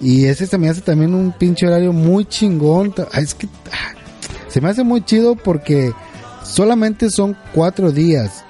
Y 0.00 0.26
ese 0.26 0.46
se 0.46 0.58
me 0.58 0.68
hace 0.68 0.80
también 0.80 1.14
un 1.14 1.32
pinche 1.32 1.66
horario 1.66 1.92
muy 1.92 2.24
chingón. 2.24 2.94
Ah, 3.12 3.20
Es 3.20 3.34
que 3.34 3.48
ah, 3.72 3.94
se 4.48 4.60
me 4.60 4.70
hace 4.70 4.82
muy 4.82 5.04
chido 5.04 5.36
porque 5.36 5.92
solamente 6.42 7.10
son 7.10 7.36
cuatro 7.52 7.92
días, 7.92 8.44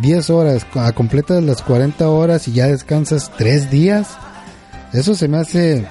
diez 0.00 0.30
horas. 0.30 0.66
A 0.74 0.92
completas 0.92 1.42
las 1.42 1.62
40 1.62 2.08
horas 2.08 2.46
y 2.48 2.52
ya 2.52 2.66
descansas 2.66 3.32
tres 3.36 3.70
días. 3.70 4.08
Eso 4.92 5.14
se 5.14 5.26
me 5.26 5.38
hace 5.38 5.86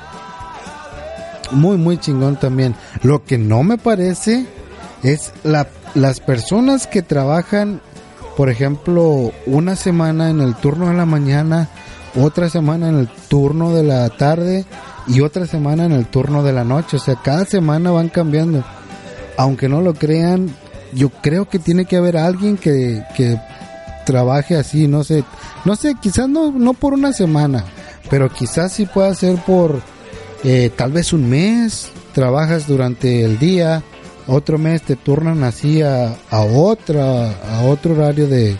muy, 1.52 1.78
muy 1.78 1.98
chingón 1.98 2.38
también. 2.38 2.76
Lo 3.04 3.24
que 3.24 3.38
no 3.38 3.64
me 3.64 3.78
parece 3.78 4.46
es 5.04 5.34
la, 5.44 5.68
las 5.94 6.20
personas 6.20 6.88
que 6.88 7.02
trabajan, 7.02 7.82
por 8.38 8.50
ejemplo, 8.50 9.32
una 9.46 9.76
semana 9.76 10.30
en 10.30 10.42
el 10.42 10.56
turno 10.56 10.90
de 10.90 10.96
la 10.96 11.06
mañana, 11.06 11.70
otra 12.16 12.50
semana 12.50 12.90
en 12.90 13.00
el 13.00 13.08
turno 13.08 13.74
de 13.74 13.84
la 13.84 14.10
tarde 14.10 14.66
y 15.08 15.22
otra 15.22 15.46
semana 15.46 15.86
en 15.86 15.92
el 15.92 16.06
turno 16.06 16.44
de 16.44 16.54
la 16.54 16.64
noche. 16.64 16.98
O 16.98 17.00
sea, 17.00 17.16
cada 17.24 17.46
semana 17.46 17.92
van 17.92 18.10
cambiando. 18.10 18.64
Aunque 19.38 19.70
no 19.70 19.82
lo 19.82 19.94
crean, 19.94 20.54
yo 20.94 21.10
creo 21.10 21.48
que 21.48 21.60
tiene 21.60 21.86
que 21.86 21.98
haber 21.98 22.18
alguien 22.18 22.58
que, 22.58 23.04
que 23.16 23.40
trabaje 24.06 24.58
así, 24.58 24.88
no 24.88 25.04
sé, 25.04 25.24
no 25.66 25.76
sé, 25.76 25.96
quizás 26.02 26.28
no, 26.28 26.52
no 26.52 26.74
por 26.74 26.94
una 26.94 27.14
semana, 27.14 27.64
pero 28.10 28.30
quizás 28.30 28.74
sí 28.74 28.86
pueda 28.86 29.14
ser 29.16 29.38
por 29.44 29.82
eh, 30.44 30.72
tal 30.76 30.92
vez 30.92 31.14
un 31.14 31.30
mes, 31.30 31.90
trabajas 32.14 32.68
durante 32.68 33.24
el 33.24 33.40
día, 33.40 33.84
otro 34.32 34.58
mes 34.58 34.82
te 34.82 34.96
turnan 34.96 35.44
así 35.44 35.82
a, 35.82 36.16
a 36.30 36.42
otra, 36.42 37.32
a 37.32 37.64
otro 37.64 37.94
horario 37.94 38.28
de, 38.28 38.56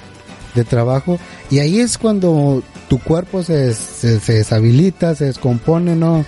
de 0.54 0.64
trabajo 0.64 1.18
y 1.50 1.60
ahí 1.60 1.80
es 1.80 1.98
cuando 1.98 2.62
tu 2.90 3.00
cuerpo 3.00 3.42
se, 3.42 3.74
se, 3.74 4.20
se 4.20 4.34
deshabilita, 4.34 5.16
se 5.16 5.26
descompone, 5.26 5.96
no, 5.96 6.26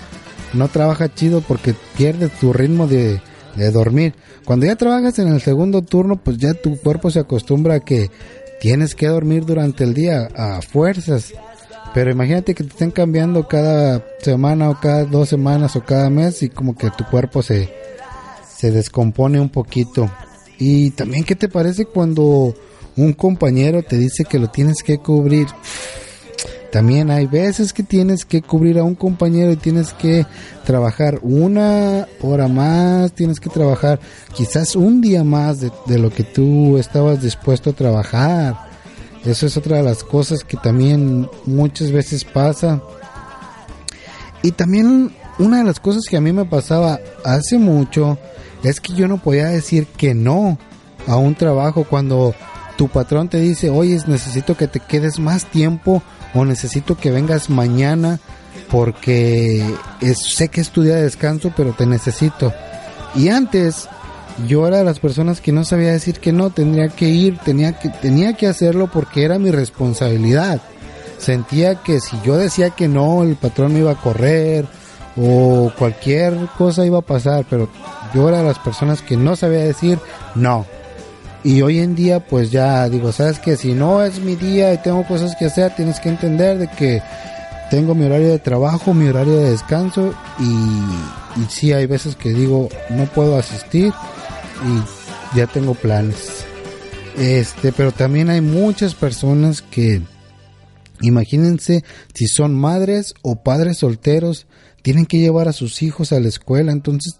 no 0.54 0.68
trabaja 0.70 1.14
chido 1.14 1.42
porque 1.42 1.76
pierdes 1.98 2.32
tu 2.40 2.54
ritmo 2.54 2.88
de, 2.88 3.22
de 3.56 3.72
dormir. 3.72 4.16
Cuando 4.46 4.66
ya 4.66 4.76
trabajas 4.76 5.20
en 5.20 5.28
el 5.28 5.42
segundo 5.42 5.82
turno, 5.82 6.18
pues 6.18 6.38
ya 6.38 6.54
tu 6.54 6.78
cuerpo 6.78 7.12
se 7.12 7.20
acostumbra 7.20 7.76
a 7.76 7.80
que 7.80 8.10
tienes 8.60 8.96
que 8.96 9.08
dormir 9.08 9.46
durante 9.46 9.84
el 9.84 9.94
día 9.94 10.28
a 10.36 10.62
fuerzas. 10.62 11.34
Pero 11.94 12.12
imagínate 12.12 12.56
que 12.56 12.64
te 12.64 12.70
estén 12.70 12.92
cambiando 12.92 13.48
cada 13.48 14.04
semana 14.20 14.70
o 14.70 14.80
cada 14.80 15.06
dos 15.06 15.30
semanas 15.30 15.76
o 15.76 15.82
cada 15.82 16.10
mes 16.10 16.42
y 16.44 16.50
como 16.50 16.76
que 16.76 16.90
tu 16.90 17.06
cuerpo 17.06 17.44
se, 17.44 17.70
se 18.64 18.72
descompone 18.72 19.42
un 19.42 19.50
poquito. 19.50 20.10
Y 20.58 20.92
también, 20.92 21.26
¿qué 21.26 21.36
te 21.36 21.50
parece 21.50 21.84
cuando 21.84 22.56
un 22.96 23.12
compañero 23.12 23.84
te 23.84 23.98
dice 23.98 24.24
que 24.24 24.40
lo 24.40 24.48
tienes 24.48 24.84
que 24.84 25.00
cubrir? 25.00 25.48
También 26.72 27.12
hay 27.12 27.28
veces 27.28 27.74
que 27.74 27.84
tienes 27.84 28.24
que 28.24 28.42
cubrir 28.42 28.80
a 28.80 28.86
un 28.86 28.96
compañero 28.96 29.52
y 29.52 29.58
tienes 29.58 29.92
que 29.92 30.26
trabajar 30.64 31.20
una 31.24 32.08
hora 32.22 32.48
más, 32.48 33.12
tienes 33.12 33.42
que 33.42 33.50
trabajar 33.50 34.00
quizás 34.34 34.78
un 34.78 35.02
día 35.02 35.26
más 35.26 35.60
de, 35.60 35.70
de 35.86 36.00
lo 36.00 36.10
que 36.10 36.24
tú 36.24 36.78
estabas 36.78 37.22
dispuesto 37.22 37.72
a 37.72 37.74
trabajar. 37.74 38.56
Eso 39.26 39.46
es 39.46 39.58
otra 39.58 39.76
de 39.76 39.84
las 39.84 40.06
cosas 40.06 40.46
que 40.46 40.56
también 40.56 41.30
muchas 41.46 41.92
veces 41.92 42.24
pasa. 42.24 42.82
Y 44.42 44.52
también 44.54 45.12
una 45.38 45.58
de 45.58 45.64
las 45.66 45.82
cosas 45.82 46.04
que 46.10 46.16
a 46.16 46.22
mí 46.22 46.32
me 46.32 46.46
pasaba 46.46 47.02
hace 47.26 47.58
mucho 47.58 48.18
es 48.64 48.80
que 48.80 48.94
yo 48.94 49.08
no 49.08 49.18
podía 49.18 49.48
decir 49.48 49.86
que 49.86 50.14
no 50.14 50.58
a 51.08 51.18
un 51.18 51.36
trabajo 51.36 51.84
cuando 51.84 52.34
tu 52.78 52.88
patrón 52.88 53.30
te 53.30 53.40
dice, 53.40 53.70
oye, 53.70 54.00
necesito 54.08 54.56
que 54.56 54.68
te 54.68 54.80
quedes 54.80 55.20
más 55.20 55.46
tiempo 55.46 56.02
o 56.34 56.46
necesito 56.46 56.98
que 56.98 57.12
vengas 57.12 57.50
mañana 57.50 58.20
porque 58.70 59.64
sé 60.16 60.48
que 60.48 60.62
es 60.62 60.70
tu 60.70 60.82
día 60.82 60.96
de 60.96 61.04
descanso, 61.04 61.52
pero 61.56 61.74
te 61.74 61.86
necesito. 61.86 62.54
Y 63.16 63.30
antes 63.30 63.88
yo 64.48 64.68
era 64.68 64.78
de 64.78 64.84
las 64.84 65.00
personas 65.00 65.42
que 65.42 65.52
no 65.52 65.64
sabía 65.64 65.92
decir 65.92 66.20
que 66.20 66.32
no, 66.32 66.50
tendría 66.50 66.90
que 66.90 67.08
ir, 67.08 67.38
tenía 67.38 67.74
que, 67.74 67.90
tenía 67.90 68.34
que 68.34 68.48
hacerlo 68.48 68.90
porque 68.92 69.24
era 69.24 69.38
mi 69.38 69.52
responsabilidad. 69.52 70.62
Sentía 71.20 71.76
que 71.76 72.00
si 72.00 72.20
yo 72.26 72.38
decía 72.38 72.72
que 72.72 72.88
no, 72.88 73.24
el 73.24 73.36
patrón 73.36 73.74
me 73.74 73.80
iba 73.80 73.92
a 73.92 74.02
correr 74.02 74.66
o 75.16 75.72
cualquier 75.78 76.36
cosa 76.58 76.86
iba 76.86 77.00
a 77.00 77.04
pasar, 77.04 77.46
pero 77.50 77.70
yo 78.14 78.28
era 78.30 78.40
de 78.40 78.46
las 78.46 78.60
personas 78.60 79.02
que 79.02 79.18
no 79.18 79.36
sabía 79.36 79.60
decir 79.60 80.00
no. 80.36 80.66
Y 81.44 81.62
hoy 81.62 81.80
en 81.80 81.96
día 81.96 82.22
pues 82.22 82.52
ya 82.52 82.88
digo, 82.90 83.12
sabes 83.12 83.40
que 83.40 83.58
si 83.58 83.74
no 83.74 84.04
es 84.04 84.20
mi 84.20 84.36
día 84.36 84.74
y 84.74 84.78
tengo 84.78 85.06
cosas 85.06 85.36
que 85.36 85.46
hacer, 85.46 85.76
tienes 85.76 86.00
que 86.00 86.10
entender 86.10 86.58
de 86.58 86.68
que 86.68 87.02
tengo 87.70 87.96
mi 87.96 88.06
horario 88.06 88.30
de 88.30 88.40
trabajo, 88.40 88.94
mi 88.94 89.08
horario 89.08 89.36
de 89.38 89.52
descanso 89.52 90.14
y, 90.40 91.42
y 91.42 91.46
sí 91.50 91.74
hay 91.74 91.86
veces 91.86 92.16
que 92.16 92.30
digo 92.30 92.70
no 92.90 93.06
puedo 93.06 93.38
asistir 93.38 93.92
y 94.66 95.38
ya 95.38 95.48
tengo 95.48 95.74
planes. 95.74 96.46
Este, 97.18 97.72
pero 97.72 97.92
también 97.92 98.30
hay 98.30 98.42
muchas 98.42 98.96
personas 98.96 99.62
que 99.62 100.02
imagínense 101.02 101.84
si 102.14 102.28
son 102.28 102.56
madres 102.56 103.14
o 103.22 103.44
padres 103.44 103.80
solteros, 103.80 104.48
tienen 104.84 105.08
que 105.08 105.18
llevar 105.18 105.48
a 105.48 105.54
sus 105.54 105.82
hijos 105.82 106.14
a 106.14 106.20
la 106.20 106.28
escuela, 106.28 106.72
entonces 106.72 107.16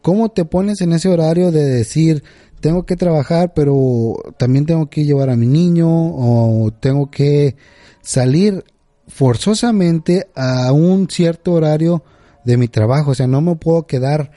¿cómo 0.00 0.28
te 0.28 0.44
pones 0.44 0.80
en 0.80 0.92
ese 0.92 1.08
horario 1.08 1.50
de 1.50 1.64
decir 1.64 2.22
tengo 2.60 2.84
que 2.84 2.96
trabajar, 2.96 3.52
pero 3.54 4.16
también 4.36 4.66
tengo 4.66 4.88
que 4.90 5.04
llevar 5.04 5.30
a 5.30 5.36
mi 5.36 5.46
niño 5.46 5.88
o 5.88 6.72
tengo 6.80 7.10
que 7.10 7.56
salir 8.02 8.64
forzosamente 9.06 10.28
a 10.34 10.72
un 10.72 11.08
cierto 11.08 11.52
horario 11.52 12.02
de 12.44 12.56
mi 12.56 12.68
trabajo, 12.68 13.12
o 13.12 13.14
sea, 13.14 13.26
no 13.26 13.40
me 13.40 13.56
puedo 13.56 13.86
quedar 13.86 14.30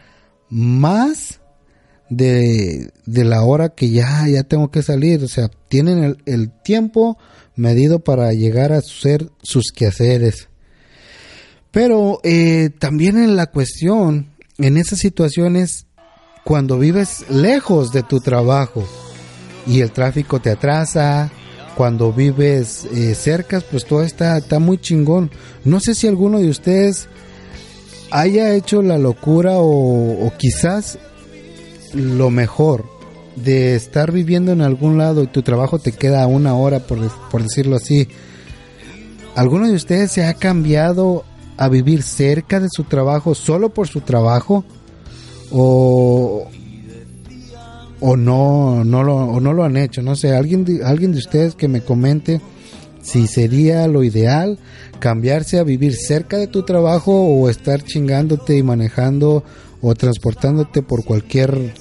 más 0.50 1.40
de, 2.10 2.92
de 3.06 3.24
la 3.24 3.44
hora 3.44 3.70
que 3.70 3.90
ya, 3.90 4.28
ya 4.28 4.44
tengo 4.44 4.70
que 4.70 4.84
salir, 4.84 5.24
o 5.24 5.28
sea, 5.28 5.50
tienen 5.70 6.04
el, 6.04 6.18
el 6.25 6.51
tiempo 6.51 7.18
medido 7.56 8.00
para 8.00 8.34
llegar 8.34 8.74
a 8.74 8.80
hacer 8.80 9.30
sus 9.42 9.72
quehaceres. 9.72 10.50
Pero 11.72 12.20
eh, 12.24 12.70
también 12.80 13.18
en 13.18 13.36
la 13.36 13.48
cuestión, 13.48 14.32
en 14.58 14.78
esas 14.78 15.00
situaciones, 15.00 15.88
cuando 16.44 16.78
vives 16.78 17.25
lejos 17.30 17.94
de 17.94 18.04
tu 18.04 18.20
trabajo 18.20 18.84
y 19.66 19.80
el 19.80 19.92
tráfico 19.92 20.42
te 20.42 20.51
atrasa, 20.51 21.32
cuando 21.75 22.12
vives 22.12 22.86
eh, 22.94 23.16
cerca, 23.16 23.62
pues 23.62 23.86
todo 23.86 24.04
está, 24.04 24.38
está 24.38 24.60
muy 24.60 24.78
chingón. 24.78 25.32
No 25.63 25.80
sé 25.80 25.96
si 25.96 26.08
alguno 26.08 26.40
de 26.40 26.50
ustedes 26.50 27.08
haya 28.12 28.54
hecho 28.54 28.82
la 28.82 28.98
locura 28.98 29.54
o, 29.56 30.32
quizás 30.38 31.00
lo 31.94 32.30
mejor 32.30 32.86
de 33.38 33.75
estar 33.75 34.12
viviendo 34.12 34.51
en 34.51 34.62
algún 34.62 34.98
lado 34.98 35.24
y 35.24 35.28
tu 35.28 35.42
trabajo 35.42 35.80
te 35.80 35.94
queda 35.94 36.28
una 36.28 36.54
hora, 36.56 36.80
por, 36.80 37.00
por 37.30 37.44
decirlo 37.44 37.78
así. 37.78 38.10
¿Alguno 39.36 39.68
de 39.68 39.75
ustedes 39.75 40.12
se 40.12 40.25
ha 40.25 40.34
cambiado 40.34 41.24
a 41.62 41.70
vivir 41.70 42.01
cerca 42.01 42.60
de 42.60 42.70
su 42.72 42.86
trabajo 42.86 43.36
solo 43.36 43.70
por 43.70 43.88
su 43.88 44.01
trabajo? 44.01 44.65
¿O, 45.51 46.48
o 48.00 48.18
no, 48.18 48.84
no, 48.84 49.03
lo, 49.03 49.15
o 49.15 49.39
no 49.39 49.53
lo 49.53 49.63
han 49.63 49.77
hecho? 49.77 50.01
No 50.01 50.15
sé, 50.15 50.36
alguien 50.36 50.65
de, 50.65 50.84
alguien 50.84 51.12
de 51.12 51.20
ustedes 51.20 51.53
que 51.53 51.68
me 51.68 51.82
comente 51.82 52.41
si 53.03 53.27
sería 53.27 53.88
lo 53.88 54.03
ideal 54.03 54.58
cambiarse 55.00 55.60
a 55.60 55.63
vivir 55.63 55.96
cerca 55.96 56.38
de 56.38 56.48
tu 56.48 56.63
trabajo 56.63 57.12
o 57.12 57.48
estar 57.48 57.84
chingándote 57.84 58.58
y 58.58 58.63
manejando 58.63 59.44
o 59.82 59.94
transportándote 59.94 60.82
por 60.82 61.06
cualquier 61.06 61.75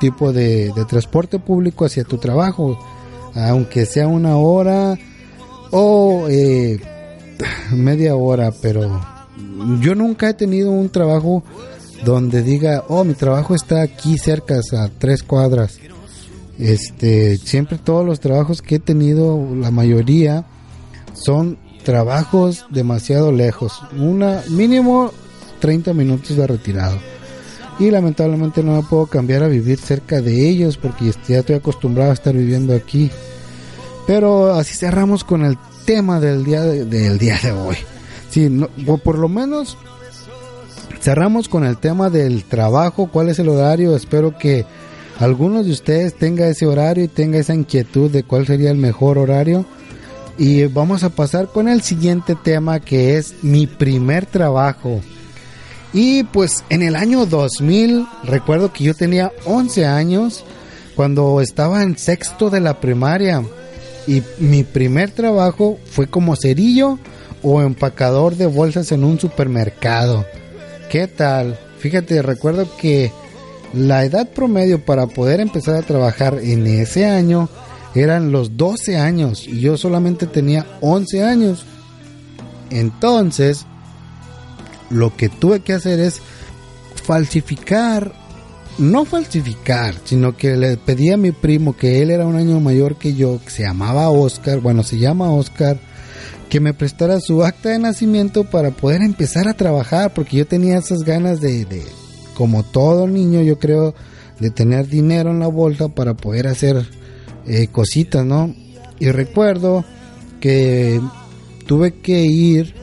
tipo 0.00 0.32
de, 0.32 0.72
de 0.74 0.84
transporte 0.86 1.38
público 1.38 1.84
hacia 1.84 2.04
tu 2.04 2.16
trabajo, 2.16 2.78
aunque 3.34 3.84
sea 3.84 4.08
una 4.08 4.38
hora 4.38 4.96
o 5.70 6.28
eh, 6.30 6.80
media 7.72 8.16
hora, 8.16 8.52
pero 8.62 9.17
yo 9.80 9.94
nunca 9.94 10.30
he 10.30 10.34
tenido 10.34 10.70
un 10.70 10.88
trabajo 10.88 11.42
donde 12.04 12.42
diga, 12.42 12.84
oh, 12.88 13.04
mi 13.04 13.14
trabajo 13.14 13.54
está 13.54 13.82
aquí 13.82 14.18
cerca, 14.18 14.56
a 14.76 14.88
tres 14.98 15.22
cuadras. 15.22 15.78
Este, 16.58 17.36
siempre 17.36 17.78
todos 17.78 18.04
los 18.04 18.20
trabajos 18.20 18.62
que 18.62 18.76
he 18.76 18.78
tenido, 18.78 19.40
la 19.56 19.70
mayoría, 19.70 20.44
son 21.12 21.58
trabajos 21.84 22.66
demasiado 22.70 23.32
lejos. 23.32 23.82
Una 23.96 24.42
mínimo 24.50 25.12
30 25.60 25.94
minutos 25.94 26.36
de 26.36 26.46
retirado. 26.46 26.98
Y 27.78 27.90
lamentablemente 27.90 28.62
no 28.62 28.76
me 28.76 28.82
puedo 28.82 29.06
cambiar 29.06 29.44
a 29.44 29.48
vivir 29.48 29.78
cerca 29.78 30.20
de 30.20 30.48
ellos 30.48 30.76
porque 30.76 31.12
ya 31.28 31.38
estoy 31.38 31.56
acostumbrado 31.56 32.10
a 32.10 32.14
estar 32.14 32.34
viviendo 32.34 32.74
aquí. 32.74 33.10
Pero 34.06 34.52
así 34.52 34.74
cerramos 34.74 35.22
con 35.22 35.44
el 35.44 35.56
tema 35.84 36.18
del 36.18 36.44
día 36.44 36.62
de, 36.62 36.84
del 36.84 37.18
día 37.18 37.38
de 37.42 37.52
hoy. 37.52 37.76
Sí, 38.30 38.48
no- 38.50 38.68
por 38.98 39.18
lo 39.18 39.28
menos 39.28 39.76
cerramos 41.00 41.48
con 41.48 41.64
el 41.64 41.78
tema 41.78 42.10
del 42.10 42.44
trabajo, 42.44 43.08
cuál 43.12 43.28
es 43.28 43.38
el 43.38 43.48
horario. 43.48 43.96
Espero 43.96 44.36
que 44.36 44.64
algunos 45.18 45.66
de 45.66 45.72
ustedes 45.72 46.14
tenga 46.14 46.46
ese 46.48 46.66
horario 46.66 47.04
y 47.04 47.08
tenga 47.08 47.38
esa 47.38 47.54
inquietud 47.54 48.10
de 48.10 48.22
cuál 48.24 48.46
sería 48.46 48.70
el 48.70 48.76
mejor 48.78 49.18
horario. 49.18 49.64
Y 50.36 50.66
vamos 50.66 51.02
a 51.02 51.10
pasar 51.10 51.48
con 51.48 51.68
el 51.68 51.82
siguiente 51.82 52.36
tema 52.36 52.78
que 52.80 53.16
es 53.16 53.34
mi 53.42 53.66
primer 53.66 54.26
trabajo. 54.26 55.00
Y 55.92 56.22
pues 56.24 56.64
en 56.68 56.82
el 56.82 56.94
año 56.96 57.26
2000, 57.26 58.06
recuerdo 58.24 58.72
que 58.72 58.84
yo 58.84 58.94
tenía 58.94 59.32
11 59.46 59.86
años 59.86 60.44
cuando 60.94 61.40
estaba 61.40 61.82
en 61.82 61.96
sexto 61.98 62.50
de 62.50 62.60
la 62.60 62.78
primaria. 62.80 63.42
Y 64.06 64.22
mi 64.38 64.62
primer 64.64 65.10
trabajo 65.10 65.78
fue 65.90 66.06
como 66.06 66.36
cerillo 66.36 66.98
o 67.42 67.62
empacador 67.62 68.36
de 68.36 68.46
bolsas 68.46 68.92
en 68.92 69.04
un 69.04 69.18
supermercado. 69.18 70.26
¿Qué 70.90 71.06
tal? 71.06 71.58
Fíjate, 71.78 72.22
recuerdo 72.22 72.68
que 72.76 73.12
la 73.72 74.04
edad 74.04 74.28
promedio 74.28 74.84
para 74.84 75.06
poder 75.06 75.40
empezar 75.40 75.76
a 75.76 75.82
trabajar 75.82 76.38
en 76.42 76.66
ese 76.66 77.06
año 77.06 77.48
eran 77.94 78.32
los 78.32 78.56
12 78.56 78.96
años 78.96 79.46
y 79.46 79.60
yo 79.60 79.76
solamente 79.76 80.26
tenía 80.26 80.66
11 80.80 81.24
años. 81.24 81.64
Entonces, 82.70 83.66
lo 84.90 85.14
que 85.16 85.28
tuve 85.28 85.60
que 85.60 85.74
hacer 85.74 86.00
es 86.00 86.20
falsificar, 87.04 88.12
no 88.78 89.04
falsificar, 89.04 89.94
sino 90.04 90.36
que 90.36 90.56
le 90.56 90.76
pedí 90.76 91.10
a 91.10 91.16
mi 91.16 91.32
primo, 91.32 91.76
que 91.76 92.02
él 92.02 92.10
era 92.10 92.26
un 92.26 92.36
año 92.36 92.60
mayor 92.60 92.96
que 92.96 93.14
yo, 93.14 93.40
que 93.42 93.50
se 93.50 93.62
llamaba 93.62 94.10
Oscar, 94.10 94.60
bueno, 94.60 94.82
se 94.82 94.98
llama 94.98 95.32
Oscar, 95.32 95.78
que 96.48 96.60
me 96.60 96.74
prestara 96.74 97.20
su 97.20 97.44
acta 97.44 97.70
de 97.70 97.78
nacimiento 97.78 98.44
para 98.44 98.70
poder 98.70 99.02
empezar 99.02 99.48
a 99.48 99.54
trabajar, 99.54 100.14
porque 100.14 100.38
yo 100.38 100.46
tenía 100.46 100.78
esas 100.78 101.00
ganas 101.00 101.40
de, 101.40 101.64
de 101.64 101.82
como 102.34 102.62
todo 102.62 103.06
niño, 103.06 103.42
yo 103.42 103.58
creo, 103.58 103.94
de 104.40 104.50
tener 104.50 104.86
dinero 104.86 105.30
en 105.30 105.40
la 105.40 105.48
bolsa 105.48 105.88
para 105.88 106.14
poder 106.14 106.46
hacer 106.46 106.88
eh, 107.46 107.68
cositas, 107.68 108.24
¿no? 108.24 108.54
Y 108.98 109.10
recuerdo 109.10 109.84
que 110.40 111.00
tuve 111.66 112.00
que 112.00 112.22
ir 112.22 112.74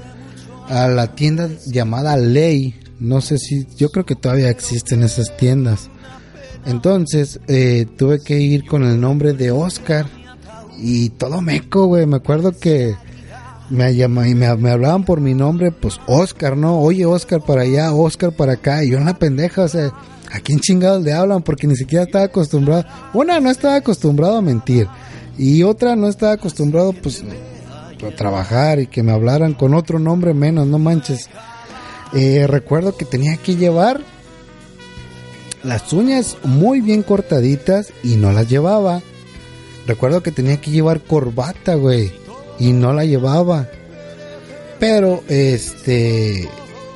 a 0.68 0.88
la 0.88 1.16
tienda 1.16 1.50
llamada 1.68 2.18
Ley. 2.18 2.76
No 3.00 3.22
sé 3.22 3.38
si, 3.38 3.68
yo 3.78 3.90
creo 3.90 4.06
que 4.06 4.16
todavía 4.16 4.50
existen 4.50 5.04
esas 5.04 5.36
tiendas. 5.38 5.90
Entonces 6.66 7.40
eh, 7.48 7.86
tuve 7.98 8.22
que 8.22 8.40
ir 8.40 8.66
con 8.66 8.84
el 8.84 9.00
nombre 9.00 9.34
de 9.34 9.52
Oscar 9.52 10.08
y 10.78 11.10
todo 11.10 11.42
meco, 11.42 11.86
güey. 11.88 12.06
Me 12.06 12.18
acuerdo 12.18 12.52
que 12.52 12.96
me, 13.70 13.96
llama, 13.96 14.28
y 14.28 14.36
me, 14.36 14.54
me 14.56 14.70
hablaban 14.70 15.04
por 15.04 15.22
mi 15.22 15.34
nombre, 15.34 15.72
pues 15.72 16.00
Oscar, 16.08 16.56
¿no? 16.56 16.80
Oye, 16.80 17.06
Oscar 17.06 17.42
para 17.42 17.62
allá, 17.62 17.94
Oscar 17.94 18.32
para 18.32 18.54
acá. 18.54 18.84
Y 18.84 18.92
yo 18.92 18.98
en 18.98 19.06
la 19.06 19.18
pendeja, 19.18 19.64
o 19.64 19.68
sea, 19.68 19.92
¿a 20.32 20.40
quién 20.40 20.60
chingados 20.60 21.04
le 21.04 21.14
hablan? 21.14 21.42
Porque 21.42 21.68
ni 21.68 21.76
siquiera 21.76 22.06
estaba 22.06 22.26
acostumbrado. 22.26 22.86
Una, 23.14 23.40
no 23.40 23.50
estaba 23.50 23.76
acostumbrado 23.76 24.38
a 24.38 24.42
mentir. 24.42 24.88
Y 25.38 25.64
otra, 25.64 25.96
no 25.96 26.08
estaba 26.08 26.34
acostumbrado, 26.34 26.94
pues, 26.94 27.24
a 28.06 28.16
trabajar 28.16 28.80
y 28.80 28.88
que 28.88 29.04
me 29.04 29.12
hablaran 29.12 29.54
con 29.54 29.74
otro 29.74 30.00
nombre 30.00 30.34
menos, 30.34 30.68
no 30.68 30.80
manches. 30.80 31.30
Eh, 32.14 32.46
recuerdo 32.48 32.96
que 32.96 33.06
tenía 33.06 33.38
que 33.38 33.56
llevar 33.56 34.02
las 35.64 35.92
uñas 35.92 36.38
muy 36.44 36.82
bien 36.82 37.02
cortaditas 37.02 37.92
y 38.04 38.16
no 38.16 38.32
las 38.32 38.48
llevaba. 38.48 39.02
Recuerdo 39.88 40.22
que 40.22 40.32
tenía 40.32 40.62
que 40.62 40.72
llevar 40.72 41.02
corbata, 41.02 41.76
güey, 41.76 42.12
y 42.60 42.74
no 42.74 42.94
la 42.94 43.06
llevaba. 43.06 43.68
Pero, 44.80 45.24
este, 45.28 46.48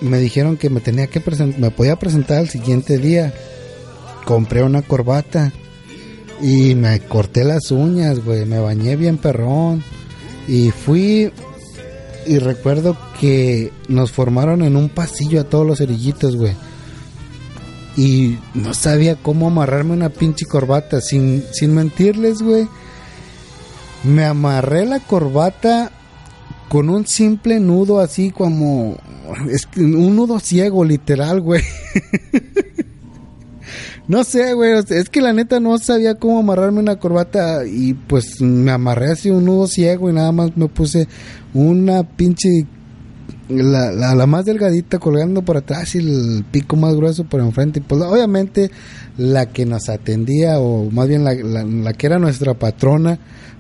me 0.02 0.18
dijeron 0.20 0.58
que 0.58 0.70
me 0.70 0.82
tenía 0.82 1.08
que 1.08 1.22
presentar, 1.22 1.60
me 1.60 1.72
podía 1.72 1.98
presentar 1.98 2.42
el 2.42 2.50
siguiente 2.50 2.98
día. 2.98 3.34
Compré 4.26 4.64
una 4.64 4.82
corbata 4.82 5.52
y 6.42 6.76
me 6.76 7.00
corté 7.02 7.44
las 7.44 7.72
uñas, 7.72 8.24
güey, 8.24 8.46
me 8.46 8.60
bañé 8.60 8.96
bien 8.96 9.18
perrón 9.18 9.84
y 10.48 10.72
fui 10.72 11.32
y 12.26 12.38
recuerdo 12.38 12.98
que 13.20 13.72
nos 13.88 14.12
formaron 14.12 14.62
en 14.62 14.76
un 14.76 14.90
pasillo 14.90 15.42
a 15.42 15.46
todos 15.46 15.66
los 15.66 15.80
cerillitos, 15.80 16.36
güey. 16.36 16.54
Y 17.98 18.38
no 18.54 18.74
sabía 18.74 19.16
cómo 19.16 19.48
amarrarme 19.48 19.94
una 19.94 20.10
pinche 20.10 20.46
corbata. 20.46 21.02
Sin, 21.02 21.44
sin 21.52 21.74
mentirles, 21.74 22.42
güey. 22.42 22.68
Me 24.04 24.26
amarré 24.26 24.86
la 24.86 25.00
corbata 25.00 25.92
con 26.70 26.90
un 26.90 27.06
simple 27.08 27.60
nudo 27.60 28.00
así 28.00 28.32
como... 28.32 28.98
Es 29.52 29.68
un 29.78 30.16
nudo 30.16 30.40
ciego, 30.40 30.84
literal, 30.84 31.42
güey. 31.42 31.62
No 34.10 34.24
sé, 34.24 34.56
güey, 34.56 34.72
es 34.90 35.08
que 35.08 35.22
la 35.22 35.34
neta 35.34 35.60
no 35.60 35.78
sabía 35.78 36.16
cómo 36.16 36.40
amarrarme 36.40 36.80
una 36.80 36.96
corbata 36.96 37.64
y 37.68 37.94
pues 37.94 38.42
me 38.42 38.72
amarré 38.72 39.12
así 39.12 39.30
un 39.30 39.46
nudo 39.46 39.68
ciego 39.68 40.10
y 40.10 40.14
nada 40.14 40.32
más 40.32 40.58
me 40.58 40.68
puse 40.68 41.08
una 41.54 42.02
pinche, 42.02 42.66
la, 43.50 43.92
la, 43.92 44.26
más 44.26 44.46
delgadita 44.46 44.98
colgando 44.98 45.44
por 45.44 45.58
atrás 45.58 45.94
y 45.94 46.00
el 46.00 46.44
pico 46.50 46.76
más 46.76 46.96
grueso 46.96 47.26
por 47.26 47.40
enfrente. 47.40 47.82
Y 47.82 47.84
pues 47.84 48.02
obviamente 48.02 48.72
la 49.16 49.46
que 49.46 49.68
nos 49.68 49.90
atendía 49.90 50.60
o 50.60 50.90
más 50.90 51.08
bien 51.08 51.24
la, 51.24 51.36
la 51.36 51.94
que 51.94 52.08
era 52.08 52.18
nuestra 52.18 52.56
patrona, 52.56 53.20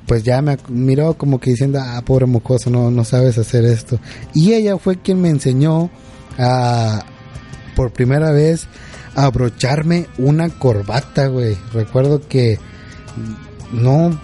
pues 0.09 0.23
ya 0.23 0.41
me 0.41 0.57
miró 0.69 1.13
como 1.13 1.39
que 1.39 1.51
diciendo, 1.51 1.79
ah, 1.79 2.01
pobre 2.03 2.25
mocoso, 2.25 2.71
no, 2.71 2.89
no 2.89 3.03
sabes 3.05 3.37
hacer 3.37 3.63
esto. 3.63 3.99
Y 4.33 4.53
ella 4.53 4.75
fue 4.79 4.97
quien 4.97 5.21
me 5.21 5.29
enseñó 5.29 5.91
a, 6.39 7.05
por 7.75 7.93
primera 7.93 8.31
vez, 8.31 8.65
abrocharme 9.13 10.07
una 10.17 10.49
corbata, 10.49 11.27
güey. 11.27 11.55
Recuerdo 11.73 12.27
que 12.27 12.57
no, 13.71 14.19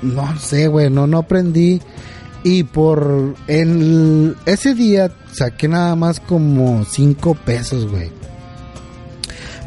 no 0.00 0.38
sé, 0.38 0.68
güey, 0.68 0.88
no, 0.88 1.06
no 1.06 1.18
aprendí. 1.18 1.82
Y 2.42 2.62
por 2.62 3.34
el, 3.46 4.38
ese 4.46 4.72
día 4.74 5.12
saqué 5.32 5.68
nada 5.68 5.96
más 5.96 6.18
como 6.18 6.86
cinco 6.86 7.34
pesos, 7.34 7.90
güey. 7.90 8.10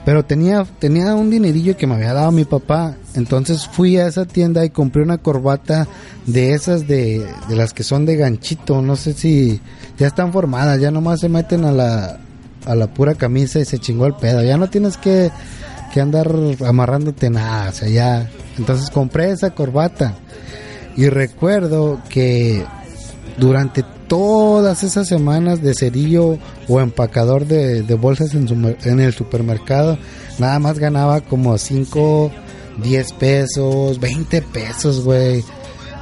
Pero 0.09 0.25
tenía, 0.25 0.65
tenía 0.79 1.13
un 1.13 1.29
dinerillo 1.29 1.77
que 1.77 1.85
me 1.85 1.93
había 1.93 2.13
dado 2.13 2.31
mi 2.31 2.43
papá. 2.43 2.95
Entonces 3.13 3.67
fui 3.67 3.97
a 3.97 4.07
esa 4.07 4.25
tienda 4.25 4.65
y 4.65 4.71
compré 4.71 5.03
una 5.03 5.19
corbata 5.19 5.87
de 6.25 6.55
esas 6.55 6.87
de, 6.87 7.23
de 7.47 7.55
las 7.55 7.73
que 7.73 7.83
son 7.83 8.07
de 8.07 8.15
ganchito. 8.15 8.81
No 8.81 8.95
sé 8.95 9.13
si 9.13 9.61
ya 9.99 10.07
están 10.07 10.33
formadas, 10.33 10.81
ya 10.81 10.89
nomás 10.89 11.19
se 11.19 11.29
meten 11.29 11.63
a 11.63 11.71
la, 11.71 12.17
a 12.65 12.73
la 12.73 12.87
pura 12.87 13.13
camisa 13.13 13.59
y 13.59 13.65
se 13.65 13.77
chingó 13.77 14.07
el 14.07 14.15
pedo. 14.15 14.41
Ya 14.41 14.57
no 14.57 14.67
tienes 14.67 14.97
que, 14.97 15.29
que 15.93 16.01
andar 16.01 16.35
amarrándote 16.65 17.29
nada. 17.29 17.69
O 17.69 17.73
sea, 17.73 17.87
ya. 17.87 18.31
Entonces 18.57 18.89
compré 18.89 19.29
esa 19.29 19.51
corbata. 19.51 20.15
Y 20.97 21.07
recuerdo 21.09 22.01
que 22.09 22.65
durante 23.37 23.83
todas 24.09 24.83
esas 24.83 25.07
semanas 25.07 25.61
de 25.61 25.73
cerillo 25.73 26.37
o 26.67 26.79
empacador 26.81 27.45
de, 27.45 27.81
bolsas 27.95 28.33
en, 28.33 28.47
su- 28.49 28.75
en 28.83 28.99
el 28.99 29.13
supermercado, 29.13 29.97
nada 30.39 30.59
más 30.59 30.77
ganaba 30.79 31.21
como 31.21 31.57
5, 31.57 32.31
10 32.83 33.13
pesos, 33.13 33.99
20 34.01 34.41
pesos, 34.41 35.05
güey. 35.05 35.43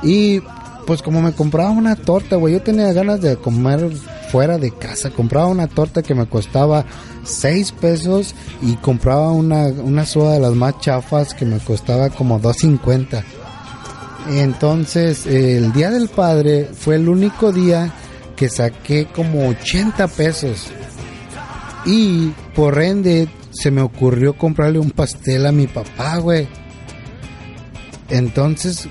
Y 0.01 0.41
pues 0.87 1.01
como 1.03 1.21
me 1.21 1.33
compraba 1.33 1.69
una 1.69 1.95
torta, 1.95 2.37
güey, 2.37 2.53
yo 2.53 2.61
tenía 2.63 2.91
ganas 2.93 3.19
de 3.21 3.35
comer 3.37 3.91
fuera 4.31 4.57
de 4.57 4.71
casa. 4.71 5.09
Compraba 5.11 5.47
una 5.47 5.67
torta 5.67 6.01
que 6.01 6.15
me 6.15 6.27
costaba 6.27 6.85
6 7.23 7.73
pesos 7.73 8.33
y 8.61 8.75
compraba 8.75 9.31
una, 9.31 9.67
una 9.67 10.05
soda 10.05 10.33
de 10.33 10.39
las 10.39 10.53
más 10.53 10.79
chafas 10.79 11.33
que 11.33 11.45
me 11.45 11.59
costaba 11.59 12.09
como 12.09 12.39
2.50. 12.39 13.23
Entonces, 14.29 15.25
el 15.25 15.71
día 15.73 15.89
del 15.89 16.09
padre 16.09 16.69
fue 16.73 16.95
el 16.95 17.07
único 17.07 17.51
día 17.51 17.91
que 18.35 18.49
saqué 18.49 19.07
como 19.15 19.47
80 19.49 20.07
pesos. 20.09 20.67
Y 21.85 22.29
por 22.55 22.81
ende, 22.81 23.29
se 23.51 23.71
me 23.71 23.81
ocurrió 23.81 24.37
comprarle 24.37 24.79
un 24.79 24.91
pastel 24.91 25.45
a 25.45 25.51
mi 25.51 25.67
papá, 25.67 26.17
güey. 26.17 26.47
Entonces, 28.09 28.87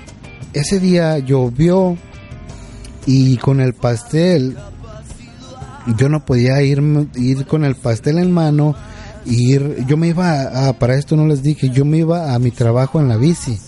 ese 0.53 0.79
día 0.79 1.17
llovió 1.19 1.97
y 3.05 3.37
con 3.37 3.61
el 3.61 3.73
pastel, 3.73 4.57
yo 5.97 6.09
no 6.09 6.25
podía 6.25 6.61
ir, 6.61 6.81
ir 7.15 7.45
con 7.45 7.63
el 7.63 7.75
pastel 7.75 8.17
en 8.19 8.31
mano. 8.31 8.75
y 9.29 9.51
Ir, 9.55 9.85
yo 9.87 9.97
me 9.97 10.07
iba 10.07 10.69
a- 10.69 10.73
para 10.79 10.95
esto 10.95 11.17
no 11.17 11.27
les 11.27 11.43
dije, 11.43 11.69
yo 11.69 11.83
me 11.83 11.97
iba 11.97 12.33
a 12.33 12.39
mi 12.39 12.49
trabajo 12.49 13.01
en 13.01 13.09
la 13.09 13.17
bici. 13.17 13.59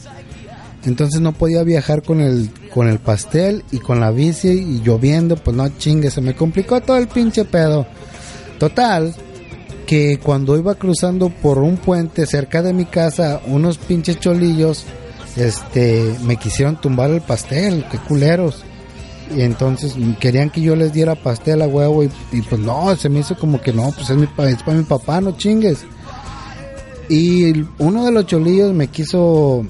Entonces 0.89 1.21
no 1.21 1.33
podía 1.33 1.61
viajar 1.61 2.01
con 2.01 2.19
el, 2.19 2.49
con 2.73 2.87
el 2.89 2.97
pastel 2.97 3.63
y 3.71 3.77
con 3.77 3.99
la 3.99 4.09
bici 4.09 4.47
y 4.49 4.81
lloviendo, 4.81 5.35
pues 5.35 5.55
no 5.55 5.69
chingue, 5.69 6.09
se 6.09 6.19
me 6.19 6.35
complicó 6.35 6.81
todo 6.81 6.97
el 6.97 7.07
pinche 7.07 7.45
pedo. 7.45 7.85
Total, 8.57 9.13
que 9.85 10.17
cuando 10.17 10.57
iba 10.57 10.73
cruzando 10.73 11.29
por 11.29 11.59
un 11.59 11.77
puente 11.77 12.25
cerca 12.25 12.63
de 12.63 12.73
mi 12.73 12.85
casa, 12.85 13.39
unos 13.45 13.77
pinches 13.77 14.19
cholillos, 14.19 14.85
este, 15.35 16.15
me 16.23 16.37
quisieron 16.37 16.81
tumbar 16.81 17.11
el 17.11 17.21
pastel, 17.21 17.85
qué 17.91 17.99
culeros. 17.99 18.63
Y 19.37 19.41
entonces 19.41 19.93
querían 20.19 20.49
que 20.49 20.61
yo 20.61 20.75
les 20.75 20.91
diera 20.91 21.13
pastel 21.13 21.61
a 21.61 21.67
huevo 21.67 22.03
y, 22.03 22.09
y 22.31 22.41
pues 22.41 22.59
no, 22.59 22.95
se 22.95 23.09
me 23.09 23.19
hizo 23.19 23.37
como 23.37 23.61
que 23.61 23.71
no, 23.71 23.91
pues 23.91 24.09
es, 24.09 24.17
mi, 24.17 24.23
es 24.23 24.63
para 24.63 24.77
mi 24.79 24.85
papá, 24.85 25.21
no 25.21 25.37
chingues. 25.37 25.85
Y 27.09 27.63
uno 27.77 28.05
de 28.05 28.11
los 28.11 28.25
cholillos 28.25 28.73
me 28.73 28.87
quiso 28.87 29.63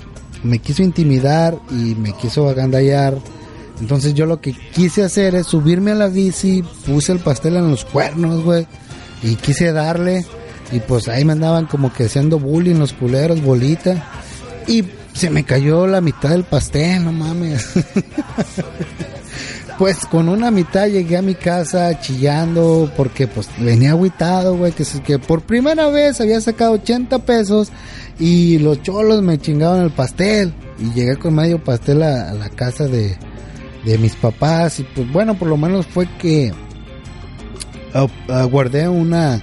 me 0.43 0.59
quiso 0.59 0.83
intimidar 0.83 1.57
y 1.69 1.95
me 1.95 2.13
quiso 2.13 2.49
agandallar. 2.49 3.17
Entonces 3.79 4.13
yo 4.13 4.25
lo 4.25 4.41
que 4.41 4.53
quise 4.53 5.03
hacer 5.03 5.35
es 5.35 5.47
subirme 5.47 5.91
a 5.91 5.95
la 5.95 6.07
bici, 6.07 6.63
puse 6.85 7.11
el 7.11 7.19
pastel 7.19 7.55
en 7.55 7.69
los 7.69 7.85
cuernos, 7.85 8.43
güey, 8.43 8.67
y 9.23 9.35
quise 9.35 9.71
darle 9.71 10.25
y 10.71 10.79
pues 10.79 11.07
ahí 11.07 11.25
me 11.25 11.33
andaban 11.33 11.65
como 11.65 11.91
que 11.91 12.05
haciendo 12.05 12.39
bullying 12.39 12.75
los 12.75 12.93
culeros, 12.93 13.41
bolita, 13.41 14.05
y 14.67 14.83
se 15.13 15.29
me 15.29 15.43
cayó 15.43 15.87
la 15.87 16.01
mitad 16.01 16.29
del 16.29 16.43
pastel, 16.43 17.03
no 17.05 17.11
mames. 17.11 17.65
Pues 19.79 20.05
con 20.05 20.27
una 20.27 20.51
mitad 20.51 20.87
llegué 20.87 21.15
a 21.15 21.21
mi 21.21 21.35
casa 21.35 21.97
chillando 22.01 22.91
porque 22.97 23.27
pues 23.27 23.49
venía 23.59 23.91
agüitado, 23.91 24.57
güey, 24.57 24.73
que, 24.73 24.83
que 25.05 25.19
por 25.19 25.41
primera 25.43 25.87
vez 25.87 26.19
había 26.19 26.41
sacado 26.41 26.73
80 26.73 27.19
pesos 27.19 27.71
y 28.19 28.59
los 28.59 28.83
cholos 28.83 29.21
me 29.21 29.37
chingaban 29.37 29.81
el 29.81 29.91
pastel 29.91 30.53
y 30.79 30.91
llegué 30.93 31.15
con 31.15 31.33
medio 31.33 31.63
pastel 31.63 32.03
a, 32.03 32.29
a 32.29 32.33
la 32.33 32.49
casa 32.49 32.87
de, 32.87 33.17
de 33.85 33.97
mis 33.97 34.17
papás 34.17 34.81
y 34.81 34.83
pues 34.83 35.09
bueno, 35.13 35.39
por 35.39 35.47
lo 35.47 35.55
menos 35.55 35.87
fue 35.87 36.09
que 36.17 36.51
ah, 37.93 38.07
ah, 38.27 38.43
guardé 38.43 38.89
una 38.89 39.41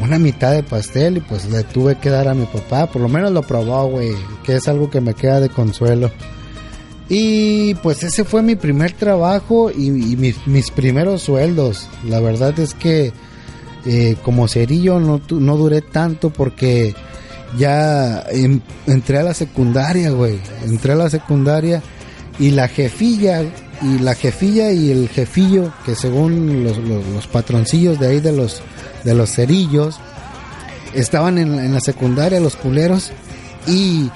una 0.00 0.18
mitad 0.18 0.52
de 0.52 0.62
pastel 0.62 1.18
y 1.18 1.20
pues 1.20 1.50
le 1.50 1.64
tuve 1.64 1.96
que 1.96 2.08
dar 2.08 2.28
a 2.28 2.34
mi 2.34 2.46
papá, 2.46 2.86
por 2.86 3.02
lo 3.02 3.10
menos 3.10 3.30
lo 3.32 3.42
probó, 3.42 3.88
güey, 3.88 4.12
que 4.42 4.56
es 4.56 4.68
algo 4.68 4.88
que 4.88 5.02
me 5.02 5.12
queda 5.12 5.38
de 5.38 5.50
consuelo. 5.50 6.10
Y 7.12 7.74
pues 7.74 8.04
ese 8.04 8.22
fue 8.22 8.40
mi 8.40 8.54
primer 8.54 8.92
trabajo 8.92 9.72
y, 9.72 9.90
mis, 9.90 10.70
primeros 10.70 11.22
sueldos. 11.22 11.88
La 12.04 12.20
verdad 12.20 12.56
es 12.60 12.72
que 12.72 13.12
eh, 13.84 14.16
como 14.22 14.46
cerillo 14.46 15.00
no, 15.00 15.20
no 15.28 15.56
duré 15.56 15.82
tanto 15.82 16.30
porque 16.30 16.94
ya 17.58 18.24
entré 18.86 19.18
a 19.18 19.24
la 19.24 19.34
secundaria, 19.34 20.10
güey. 20.10 20.38
Entré 20.64 20.92
a 20.92 20.96
la 20.96 21.10
secundaria 21.10 21.82
y 22.38 22.52
la 22.52 22.68
jefilla 22.68 23.42
y 23.82 23.98
la 23.98 24.14
jefilla 24.14 24.70
y 24.70 24.92
el 24.92 25.08
jefillo 25.08 25.72
que 25.84 25.96
según 25.96 26.62
los 26.62 27.26
patroncillos 27.26 27.98
de 27.98 28.06
ahí 28.06 28.20
de 28.20 28.32
los 28.32 28.62
de 29.04 29.14
los 29.14 29.30
cerillos 29.30 29.98
estaban 30.94 31.38
en, 31.38 31.58
en 31.58 31.72
la 31.72 31.80
secundaria 31.80 32.40
los 32.40 32.56
culeros 32.56 33.10
y 33.66 34.10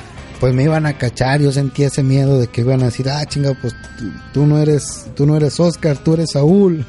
pues 0.45 0.55
me 0.55 0.65
iban 0.65 0.85
a 0.85 0.99
cachar, 0.99 1.41
yo 1.41 1.51
sentía 1.53 1.87
ese 1.87 2.03
miedo 2.03 2.39
de 2.39 2.49
que 2.49 2.61
iban 2.61 2.83
a 2.83 2.85
decir, 2.85 3.09
ah, 3.09 3.25
chinga, 3.25 3.57
pues 3.63 3.75
tú, 4.35 4.45
no 4.45 4.59
eres, 4.59 5.07
tú 5.17 5.25
no 5.25 5.39
eres 5.39 5.59
Oscar, 5.59 5.97
tú 5.97 6.13
eres 6.13 6.33
Saúl. 6.33 6.85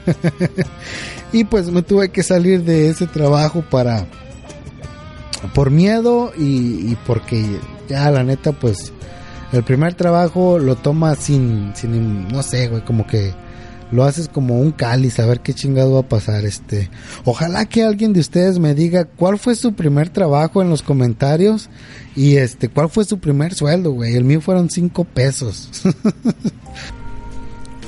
y 1.31 1.45
pues 1.45 1.71
me 1.71 1.81
tuve 1.81 2.09
que 2.09 2.21
salir 2.21 2.65
de 2.65 2.89
ese 2.89 3.07
trabajo 3.07 3.63
para, 3.71 4.07
por 5.53 5.71
miedo 5.71 6.33
y, 6.37 6.91
y 6.91 6.97
porque 7.07 7.61
ya 7.87 8.11
la 8.11 8.25
neta, 8.25 8.51
pues 8.51 8.91
el 9.53 9.63
primer 9.63 9.93
trabajo 9.93 10.59
lo 10.59 10.75
tomas 10.75 11.19
sin, 11.19 11.71
sin, 11.77 12.27
no 12.27 12.43
sé, 12.43 12.67
güey, 12.67 12.83
como 12.83 13.07
que 13.07 13.33
lo 13.95 14.03
haces 14.03 14.27
como 14.27 14.59
un 14.59 14.71
cáliz, 14.71 15.19
a 15.19 15.25
ver 15.25 15.39
qué 15.39 15.53
chingado 15.53 15.93
va 15.93 16.01
a 16.01 16.09
pasar, 16.09 16.45
este. 16.45 16.89
Ojalá 17.23 17.65
que 17.65 17.83
alguien 17.83 18.13
de 18.13 18.19
ustedes 18.19 18.59
me 18.59 18.75
diga 18.75 19.05
cuál 19.05 19.39
fue 19.39 19.55
su 19.55 19.73
primer 19.73 20.09
trabajo 20.09 20.61
en 20.61 20.69
los 20.69 20.83
comentarios 20.83 21.69
y 22.15 22.37
este, 22.37 22.69
cuál 22.69 22.89
fue 22.89 23.05
su 23.05 23.19
primer 23.19 23.53
sueldo, 23.53 23.91
güey. 23.91 24.15
El 24.15 24.23
mío 24.23 24.41
fueron 24.41 24.69
cinco 24.69 25.05
pesos. 25.05 25.69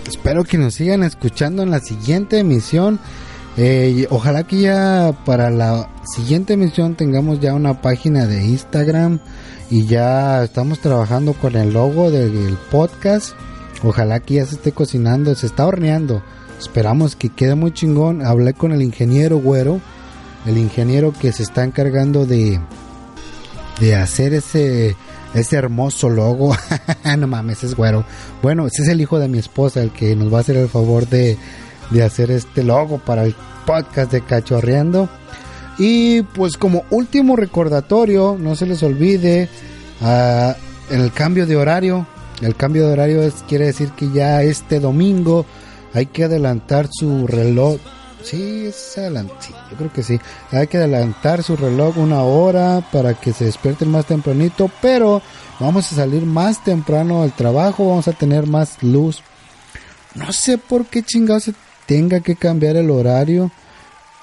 Espero 0.08 0.46
que 0.46 0.58
nos 0.58 0.76
sigan 0.76 1.04
escuchando 1.04 1.64
en 1.64 1.72
la 1.72 1.80
siguiente 1.80 2.40
emisión. 2.40 3.00
Eh, 3.58 4.08
ojalá 4.10 4.44
que 4.44 4.62
ya 4.62 5.18
para 5.26 5.50
la 5.50 5.90
siguiente 6.06 6.54
emisión 6.54 6.96
tengamos 6.96 7.42
ya 7.42 7.54
una 7.54 7.82
página 7.82 8.26
de 8.26 8.46
Instagram 8.46 9.20
y 9.70 9.86
ya 9.86 10.44
estamos 10.44 10.80
trabajando 10.80 11.34
con 11.34 11.56
el 11.56 11.74
logo 11.74 12.12
del 12.12 12.58
podcast. 12.72 13.34
Ojalá 13.84 14.20
que 14.20 14.36
ya 14.36 14.46
se 14.46 14.56
esté 14.56 14.72
cocinando, 14.72 15.34
se 15.36 15.46
está 15.46 15.66
horneando. 15.66 16.24
Esperamos 16.60 17.16
que 17.16 17.30
quede 17.30 17.56
muy 17.56 17.72
chingón. 17.72 18.26
Hablé 18.26 18.54
con 18.54 18.72
el 18.72 18.82
ingeniero 18.82 19.38
Güero, 19.38 19.80
el 20.46 20.58
ingeniero 20.58 21.14
que 21.14 21.32
se 21.32 21.44
está 21.44 21.64
encargando 21.64 22.26
de 22.26 22.60
de 23.80 23.96
hacer 23.96 24.34
ese 24.34 24.96
ese 25.34 25.56
hermoso 25.56 26.10
logo. 26.10 26.56
no 27.18 27.28
mames, 27.28 27.64
es 27.64 27.76
Güero. 27.76 28.06
Bueno, 28.42 28.66
ese 28.66 28.82
es 28.82 28.88
el 28.88 29.02
hijo 29.02 29.20
de 29.20 29.28
mi 29.28 29.38
esposa 29.38 29.82
el 29.82 29.92
que 29.92 30.16
nos 30.16 30.34
va 30.34 30.40
a 30.40 30.42
hacer 30.42 30.58
el 30.58 30.70
favor 30.70 31.08
de 31.08 31.38
de 31.92 32.04
hacer 32.04 32.32
este 32.32 32.64
logo 32.64 32.98
para 32.98 33.24
el 33.24 33.36
podcast 33.66 34.12
de 34.12 34.22
Cachorreando. 34.22 35.10
Y 35.78 36.24
pues 36.24 36.58
como 36.58 36.86
último 36.90 37.36
recordatorio, 37.36 38.36
no 38.40 38.56
se 38.56 38.66
les 38.66 38.82
olvide 38.82 39.48
ah, 40.02 40.56
el 40.90 41.12
cambio 41.12 41.46
de 41.46 41.56
horario. 41.56 42.08
El 42.42 42.56
cambio 42.56 42.86
de 42.86 42.94
horario 42.94 43.24
es, 43.24 43.44
quiere 43.48 43.66
decir 43.66 43.92
que 43.92 44.12
ya 44.12 44.44
este 44.44 44.80
domingo 44.80 45.46
hay 45.94 46.06
que 46.08 46.26
adelantar 46.26 46.88
su 46.92 47.26
reloj. 47.26 47.80
Sí, 48.24 48.66
es 48.68 48.76
sí, 48.76 49.54
yo 49.72 49.78
creo 49.78 49.94
que 49.94 50.04
sí. 50.04 50.20
Hay 50.52 50.68
que 50.68 50.78
adelantar 50.78 51.44
su 51.44 51.56
reloj 51.56 51.98
una 51.98 52.24
hora 52.24 52.88
para 52.92 53.14
que 53.14 53.34
se 53.34 53.46
despierten 53.46 53.90
más 53.90 54.06
tempranito, 54.06 54.70
pero 54.82 55.22
vamos 55.60 55.92
a 55.92 55.96
salir 55.96 56.26
más 56.26 56.64
temprano 56.64 57.24
al 57.24 57.34
trabajo, 57.34 57.88
vamos 57.88 58.08
a 58.08 58.14
tener 58.14 58.46
más 58.46 58.84
luz. 58.84 59.22
No 60.16 60.32
sé 60.34 60.58
por 60.58 60.86
qué 60.86 61.04
chingados 61.04 61.44
se 61.44 61.54
tenga 61.86 62.20
que 62.20 62.36
cambiar 62.36 62.76
el 62.76 62.92
horario, 62.92 63.52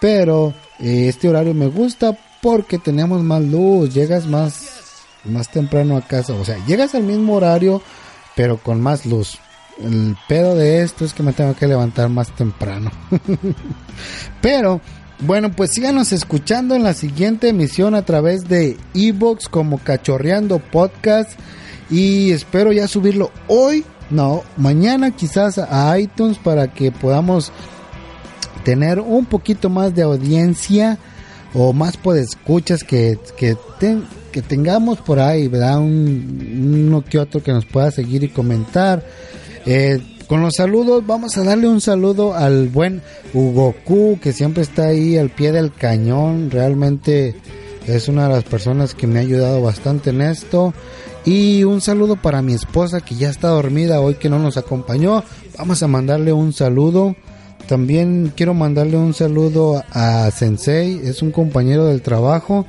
pero 0.00 0.54
eh, 0.78 1.08
este 1.08 1.28
horario 1.28 1.54
me 1.54 1.68
gusta 1.68 2.16
porque 2.42 2.78
tenemos 2.78 3.22
más 3.22 3.42
luz, 3.42 3.94
llegas 3.94 4.26
más 4.26 4.82
más 5.24 5.50
temprano 5.50 5.96
a 5.96 6.02
casa, 6.02 6.34
o 6.34 6.44
sea, 6.44 6.62
llegas 6.66 6.94
al 6.94 7.02
mismo 7.02 7.34
horario, 7.34 7.82
pero 8.36 8.58
con 8.58 8.80
más 8.80 9.06
luz. 9.06 9.38
El 9.82 10.16
pedo 10.28 10.54
de 10.54 10.82
esto 10.82 11.04
es 11.04 11.12
que 11.14 11.22
me 11.22 11.32
tengo 11.32 11.54
que 11.54 11.66
levantar 11.66 12.08
más 12.08 12.30
temprano. 12.34 12.90
pero 14.40 14.80
bueno, 15.20 15.50
pues 15.52 15.70
síganos 15.70 16.12
escuchando 16.12 16.74
en 16.74 16.82
la 16.82 16.94
siguiente 16.94 17.48
emisión 17.48 17.94
a 17.94 18.04
través 18.04 18.48
de 18.48 18.76
Evox 18.94 19.48
como 19.48 19.78
Cachorreando 19.78 20.58
Podcast 20.58 21.32
y 21.90 22.30
espero 22.32 22.72
ya 22.72 22.88
subirlo 22.88 23.30
hoy, 23.46 23.84
no, 24.10 24.42
mañana 24.56 25.10
quizás 25.12 25.58
a 25.58 25.98
iTunes 25.98 26.38
para 26.38 26.68
que 26.72 26.90
podamos 26.92 27.52
tener 28.64 29.00
un 29.00 29.26
poquito 29.26 29.68
más 29.70 29.94
de 29.94 30.02
audiencia 30.02 30.98
o 31.52 31.72
más 31.72 31.96
podescuchas 31.96 32.82
que, 32.82 33.18
que, 33.36 33.56
ten- 33.78 34.04
que 34.34 34.42
tengamos 34.42 34.98
por 34.98 35.20
ahí, 35.20 35.46
¿verdad? 35.46 35.78
Un, 35.78 36.86
uno 36.88 37.04
que 37.04 37.20
otro 37.20 37.40
que 37.40 37.52
nos 37.52 37.66
pueda 37.66 37.92
seguir 37.92 38.24
y 38.24 38.28
comentar. 38.30 39.00
Eh, 39.64 40.00
con 40.26 40.42
los 40.42 40.54
saludos, 40.56 41.06
vamos 41.06 41.38
a 41.38 41.44
darle 41.44 41.68
un 41.68 41.80
saludo 41.80 42.34
al 42.34 42.66
buen 42.66 43.00
Hugo 43.32 43.76
Q, 43.84 44.18
que 44.20 44.32
siempre 44.32 44.64
está 44.64 44.88
ahí 44.88 45.16
al 45.16 45.30
pie 45.30 45.52
del 45.52 45.72
cañón. 45.72 46.50
Realmente 46.50 47.36
es 47.86 48.08
una 48.08 48.26
de 48.26 48.34
las 48.34 48.42
personas 48.42 48.96
que 48.96 49.06
me 49.06 49.20
ha 49.20 49.22
ayudado 49.22 49.62
bastante 49.62 50.10
en 50.10 50.20
esto. 50.20 50.74
Y 51.24 51.62
un 51.62 51.80
saludo 51.80 52.16
para 52.16 52.42
mi 52.42 52.54
esposa 52.54 53.02
que 53.02 53.14
ya 53.14 53.30
está 53.30 53.50
dormida 53.50 54.00
hoy 54.00 54.16
que 54.16 54.28
no 54.28 54.40
nos 54.40 54.56
acompañó. 54.56 55.22
Vamos 55.56 55.80
a 55.84 55.86
mandarle 55.86 56.32
un 56.32 56.52
saludo. 56.52 57.14
También 57.68 58.32
quiero 58.34 58.52
mandarle 58.52 58.96
un 58.96 59.14
saludo 59.14 59.84
a 59.92 60.28
Sensei, 60.32 61.00
es 61.04 61.22
un 61.22 61.30
compañero 61.30 61.86
del 61.86 62.02
trabajo 62.02 62.66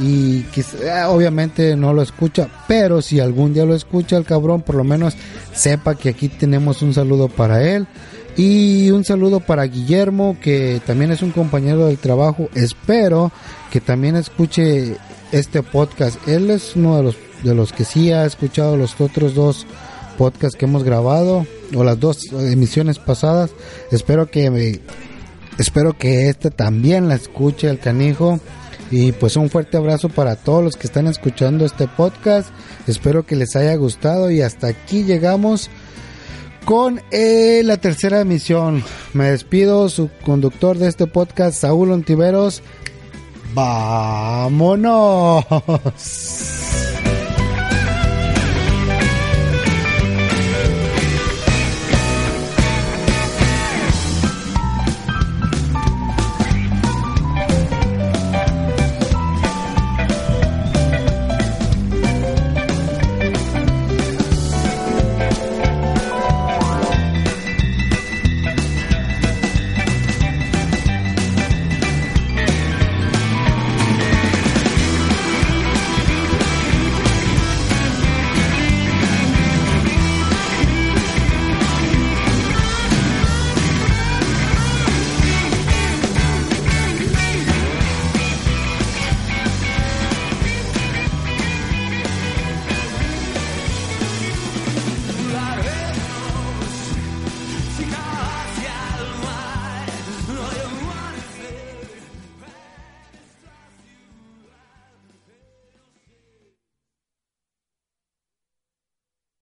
y 0.00 0.42
que 0.44 0.62
eh, 0.62 1.04
obviamente 1.06 1.76
no 1.76 1.92
lo 1.92 2.00
escucha, 2.00 2.48
pero 2.66 3.02
si 3.02 3.20
algún 3.20 3.52
día 3.52 3.66
lo 3.66 3.74
escucha 3.74 4.16
el 4.16 4.24
cabrón, 4.24 4.62
por 4.62 4.74
lo 4.74 4.82
menos 4.82 5.14
sepa 5.52 5.94
que 5.94 6.08
aquí 6.08 6.28
tenemos 6.28 6.80
un 6.80 6.94
saludo 6.94 7.28
para 7.28 7.62
él. 7.62 7.86
Y 8.36 8.90
un 8.92 9.04
saludo 9.04 9.40
para 9.40 9.64
Guillermo, 9.64 10.38
que 10.40 10.80
también 10.86 11.10
es 11.10 11.20
un 11.20 11.32
compañero 11.32 11.86
del 11.86 11.98
trabajo. 11.98 12.48
Espero 12.54 13.32
que 13.70 13.80
también 13.80 14.16
escuche 14.16 14.96
este 15.32 15.62
podcast. 15.62 16.16
Él 16.26 16.48
es 16.48 16.74
uno 16.76 16.96
de 16.96 17.02
los, 17.02 17.16
de 17.42 17.54
los 17.54 17.72
que 17.72 17.84
sí 17.84 18.12
ha 18.12 18.24
escuchado 18.24 18.76
los 18.76 18.98
otros 19.00 19.34
dos 19.34 19.66
podcasts 20.16 20.56
que 20.56 20.64
hemos 20.64 20.84
grabado, 20.84 21.46
o 21.74 21.84
las 21.84 22.00
dos 22.00 22.32
emisiones 22.32 22.98
pasadas. 22.98 23.50
Espero 23.90 24.30
que 24.30 24.80
espero 25.58 25.92
que 25.98 26.28
este 26.28 26.50
también 26.50 27.08
la 27.08 27.16
escuche 27.16 27.68
el 27.68 27.78
canijo. 27.78 28.40
Y 28.90 29.12
pues 29.12 29.36
un 29.36 29.50
fuerte 29.50 29.76
abrazo 29.76 30.08
para 30.08 30.34
todos 30.36 30.64
los 30.64 30.76
que 30.76 30.86
están 30.86 31.06
escuchando 31.06 31.64
este 31.64 31.86
podcast. 31.86 32.50
Espero 32.86 33.24
que 33.24 33.36
les 33.36 33.54
haya 33.56 33.74
gustado 33.76 34.30
y 34.30 34.42
hasta 34.42 34.66
aquí 34.66 35.04
llegamos 35.04 35.70
con 36.64 37.00
eh, 37.10 37.62
la 37.64 37.76
tercera 37.76 38.20
emisión. 38.20 38.82
Me 39.12 39.30
despido, 39.30 39.88
su 39.88 40.10
conductor 40.24 40.76
de 40.78 40.88
este 40.88 41.06
podcast, 41.06 41.60
Saúl 41.60 41.92
Ontiveros. 41.92 42.62
¡Vámonos! 43.54 45.44